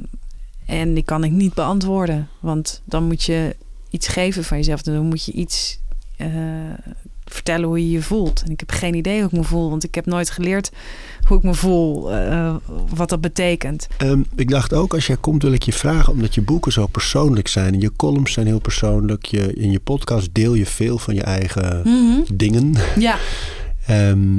[0.66, 2.28] en die kan ik niet beantwoorden.
[2.40, 3.56] Want dan moet je
[3.90, 4.82] iets geven van jezelf.
[4.82, 5.78] Dan moet je iets
[6.16, 6.28] eh,
[7.36, 8.42] vertellen hoe je je voelt.
[8.42, 9.70] En ik heb geen idee hoe ik me voel.
[9.70, 10.70] Want ik heb nooit geleerd
[11.26, 12.12] hoe ik me voel.
[12.12, 12.56] eh,
[12.94, 13.86] wat dat betekent.
[13.96, 16.12] Ehm, ik dacht ook, als jij komt wil ik je vragen...
[16.12, 17.74] omdat je boeken zo persoonlijk zijn...
[17.74, 19.24] en je columns zijn heel persoonlijk...
[19.24, 21.82] Je, in je podcast deel je veel van je eigen
[22.34, 22.74] dingen...
[22.98, 23.16] Ja.
[23.86, 24.38] Ehm,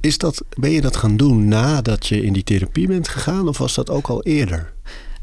[0.00, 3.58] is dat, ben je dat gaan doen nadat je in die therapie bent gegaan of
[3.58, 4.72] was dat ook al eerder?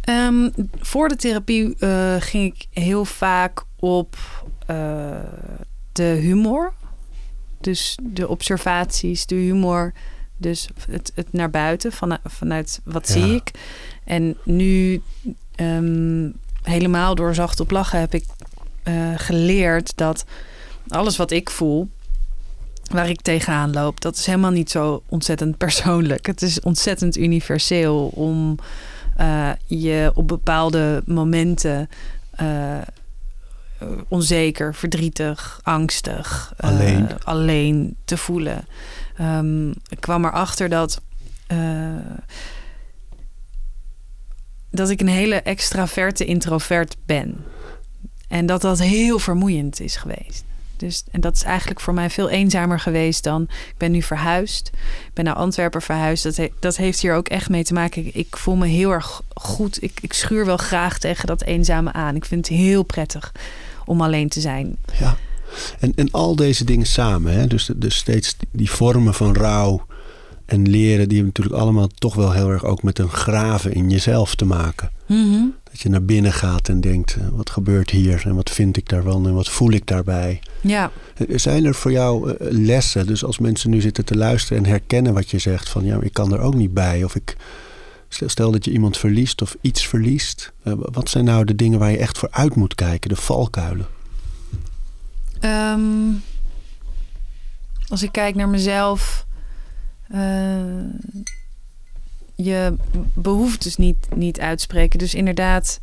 [0.01, 4.17] Ehm, voor de therapie eh, ging ik heel vaak op
[4.65, 4.77] eh,
[5.98, 6.74] de humor.
[7.62, 9.93] Dus de observaties, de humor.
[10.38, 13.14] Dus het, het naar buiten, vanuit, vanuit wat Ja.
[13.14, 13.52] zie ik.
[14.04, 15.02] En nu,
[15.56, 16.30] ehm,
[16.62, 18.26] helemaal door zacht op lachen, heb ik
[18.84, 20.26] eh, geleerd dat
[20.88, 21.89] alles wat ik voel,
[22.91, 26.26] waar ik tegenaan loop, dat is helemaal niet zo ontzettend persoonlijk.
[26.26, 28.56] Het is ontzettend universeel om
[29.18, 31.89] eh, je op bepaalde momenten
[32.32, 32.78] eh,
[34.07, 37.07] onzeker, verdrietig, angstig, eh, Alleen.
[37.23, 38.67] alleen te voelen.
[39.15, 41.01] Ehm, ik kwam erachter dat.
[41.47, 41.95] eh,
[44.71, 47.45] dat ik een hele extraverte introvert ben.
[48.28, 50.43] En dat dat heel vermoeiend is geweest.
[50.78, 53.41] Dus, en dat is eigenlijk voor mij veel eenzamer geweest dan.
[53.41, 54.67] Ik ben nu verhuisd.
[55.07, 56.23] Ik ben naar Antwerpen verhuisd.
[56.23, 58.05] Dat, he- dat heeft hier ook echt mee te maken.
[58.07, 59.84] Ik, ik voel me heel erg goed.
[59.84, 62.15] Ik, ik schuur wel graag tegen dat eenzame aan.
[62.15, 63.32] Ik vind het heel prettig
[63.86, 64.78] om alleen te zijn.
[64.99, 65.17] Ja.
[65.80, 67.47] En, en al deze dingen samen, hè?
[67.47, 69.86] Dus, dus steeds die vormen van rouw
[70.45, 73.89] en leren, die hebben natuurlijk allemaal toch wel heel erg ook met een graven in
[73.89, 74.89] jezelf te maken.
[75.78, 78.89] Dat je naar binnen gaat en denkt, eh, wat gebeurt hier en wat vind ik
[78.89, 80.39] daarvan en wat voel ik daarbij.
[80.61, 83.07] Ja, Eh, Zijn er voor jou eh, lessen?
[83.07, 86.13] Dus als mensen nu zitten te luisteren en herkennen wat je zegt, van ja, ik
[86.13, 87.03] kan er ook niet bij.
[87.03, 87.36] Of ik
[88.09, 90.51] stel, dat je iemand verliest of iets verliest.
[90.63, 93.88] eh, wat zijn nou de dingen waar je echt voor uit moet kijken, de valkuilen?
[95.39, 96.11] Ehm,
[97.88, 99.25] als ik kijk naar mezelf,
[100.07, 100.19] eh,
[102.38, 102.73] je
[103.13, 104.99] behoeftes niet, niet uitspreken.
[104.99, 105.79] Dus inderdaad,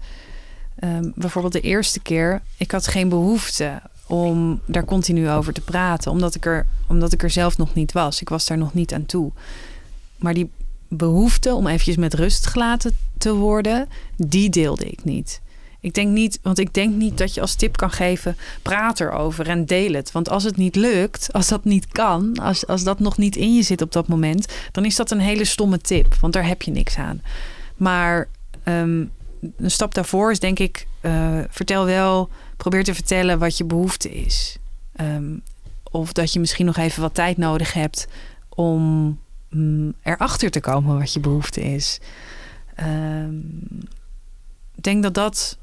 [0.75, 6.11] ehm, bijvoorbeeld de eerste keer, ik had geen behoefte om daar continu over te praten,
[6.11, 8.21] omdat ik, er, omdat ik er zelf nog niet was.
[8.21, 9.31] Ik was daar nog niet aan toe.
[10.17, 10.51] Maar die
[10.89, 15.41] behoefte om eventjes met rust gelaten te worden, die deelde ik niet.
[15.85, 19.49] Ik denk niet, want ik denk niet dat je als tip kan geven: praat erover
[19.49, 20.13] en deel het.
[20.13, 23.55] Want als het niet lukt, als dat niet kan, als, als dat nog niet in
[23.55, 26.63] je zit op dat moment, dan is dat een hele stomme tip, want daar heb
[26.63, 27.23] je niks aan.
[27.77, 28.29] Maar
[28.63, 29.05] ehm,
[29.57, 34.15] een stap daarvoor is denk ik: eh, vertel wel, probeer te vertellen wat je behoefte
[34.15, 34.57] is.
[34.97, 35.37] Ehm,
[35.91, 38.07] of dat je misschien nog even wat tijd nodig hebt
[38.49, 39.19] om
[39.51, 42.01] mm, erachter te komen wat je behoefte is.
[42.75, 43.37] Ehm,
[44.75, 45.59] ik denk dat dat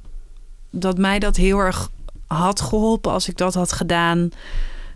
[0.71, 1.91] dat mij dat heel erg
[2.27, 4.29] had geholpen als ik dat had gedaan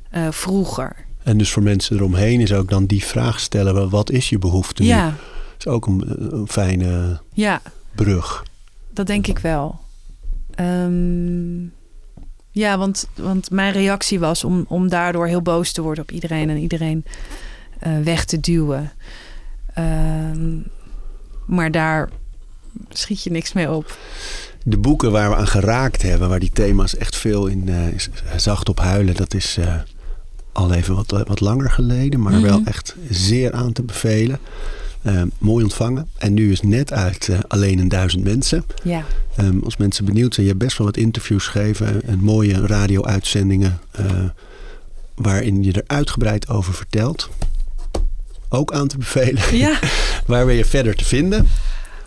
[0.10, 1.06] eh, vroeger.
[1.24, 4.82] En dus voor mensen eromheen is ook dan die vraag stellen: wat is je behoefte?
[4.82, 4.88] nu?
[4.88, 5.16] Ja,
[5.58, 6.04] is ook een,
[6.34, 7.62] een fijne ja,
[7.96, 8.44] brug.
[8.94, 9.80] dat denk ik wel.
[10.56, 11.64] Ehm,
[12.52, 16.50] ja, want, want mijn reactie was om, om daardoor heel boos te worden op iedereen
[16.50, 17.06] en iedereen
[17.80, 18.92] eh, weg te duwen.
[19.74, 20.58] Ehm,
[21.46, 22.10] maar daar
[22.90, 23.98] schiet je niks mee op.
[24.68, 28.10] De boeken waar we aan geraakt hebben, waar die thema's echt veel in eh, is-
[28.38, 29.74] zacht op huilen, dat is eh,
[30.52, 32.68] al even wat, wat langer geleden, maar wel Mhm.
[32.68, 34.40] echt zeer aan te bevelen.
[35.02, 36.08] Eh, mooi ontvangen.
[36.18, 38.66] En nu is net uit eh, Alleen een duizend mensen.
[38.84, 39.04] Ja,
[39.36, 43.80] Ehm, als mensen benieuwd zijn, je hebt best wel wat interviews gegeven en mooie radio-uitzendingen
[43.92, 44.06] eh,
[45.16, 47.30] waarin je er uitgebreid over vertelt.
[48.50, 49.58] Ook aan te bevelen.
[49.58, 49.80] ja.
[50.28, 51.48] Waar ben je verder te vinden?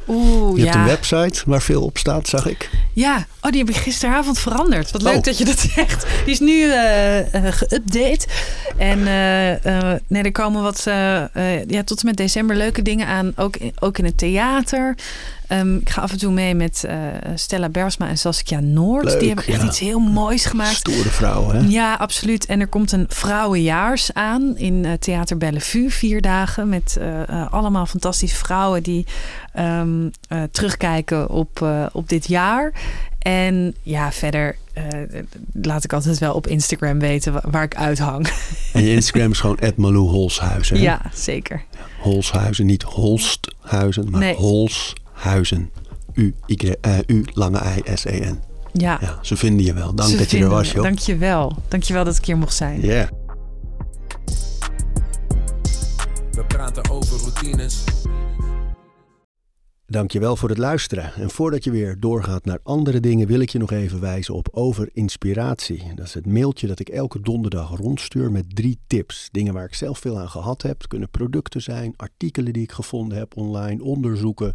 [0.09, 2.71] Oeh, Je hebt een website waar veel op staat, zag ik.
[2.93, 4.91] Ja, oh, die heb ik gisteravond veranderd.
[4.91, 5.23] Wat leuk Oh.
[5.23, 6.07] dat je dat zegt.
[6.25, 8.27] Die is nu eh, geüpdate.
[8.77, 10.83] En eh, nee, er komen wat,
[11.67, 13.33] ja, tot en met december leuke dingen aan.
[13.37, 14.95] Ook in, ook in het theater.
[15.49, 16.97] Ehm, ik ga af en toe mee met eh,
[17.35, 19.05] Stella Bersma en Saskia Noord.
[19.05, 19.67] Leuk, die hebben echt ja.
[19.67, 20.75] iets heel moois gemaakt.
[20.77, 21.67] Stoere vrouwen, hè?
[21.69, 22.47] Ja, absoluut.
[22.47, 25.91] En er komt een vrouwenjaars aan in eh, Theater Bellevue.
[25.91, 29.07] Vier dagen met eh, allemaal fantastische vrouwen die
[29.53, 32.73] ehm, eh, terugkijken op, op dit jaar.
[33.19, 34.57] En ja, verder
[35.63, 38.29] laat ik altijd wel op Instagram weten wa- waar ik uithang.
[38.73, 40.77] En je Instagram is gewoon Malou Holshuizen.
[40.77, 40.83] hè?
[40.83, 41.63] Ja, zeker.
[41.99, 44.35] Holshuizen, niet Holsthuizen, maar Nee.
[45.19, 45.71] Holshuizen.
[46.15, 48.41] U, y, eh, U, lange I, S, E, N.
[48.73, 49.95] Ja, Ja, ze vinden je wel.
[49.95, 50.83] Dank ze dat je er was, joh.
[50.83, 51.57] Dank je wel.
[51.69, 52.81] Dank je wel dat ik hier mocht zijn.
[52.81, 53.09] Ja.
[56.31, 57.85] We praten over routines.
[59.87, 61.13] Dankjewel voor het luisteren.
[61.15, 64.49] En voordat je weer doorgaat naar andere dingen, wil ik je nog even wijzen op
[64.53, 65.93] Over Inspiratie.
[65.95, 69.29] Dat is het mailtje dat ik elke donderdag rondstuur met drie tips.
[69.33, 70.79] Dingen waar ik zelf veel aan gehad heb.
[70.79, 74.55] Het kunnen producten zijn, artikelen die ik gevonden heb online, onderzoeken,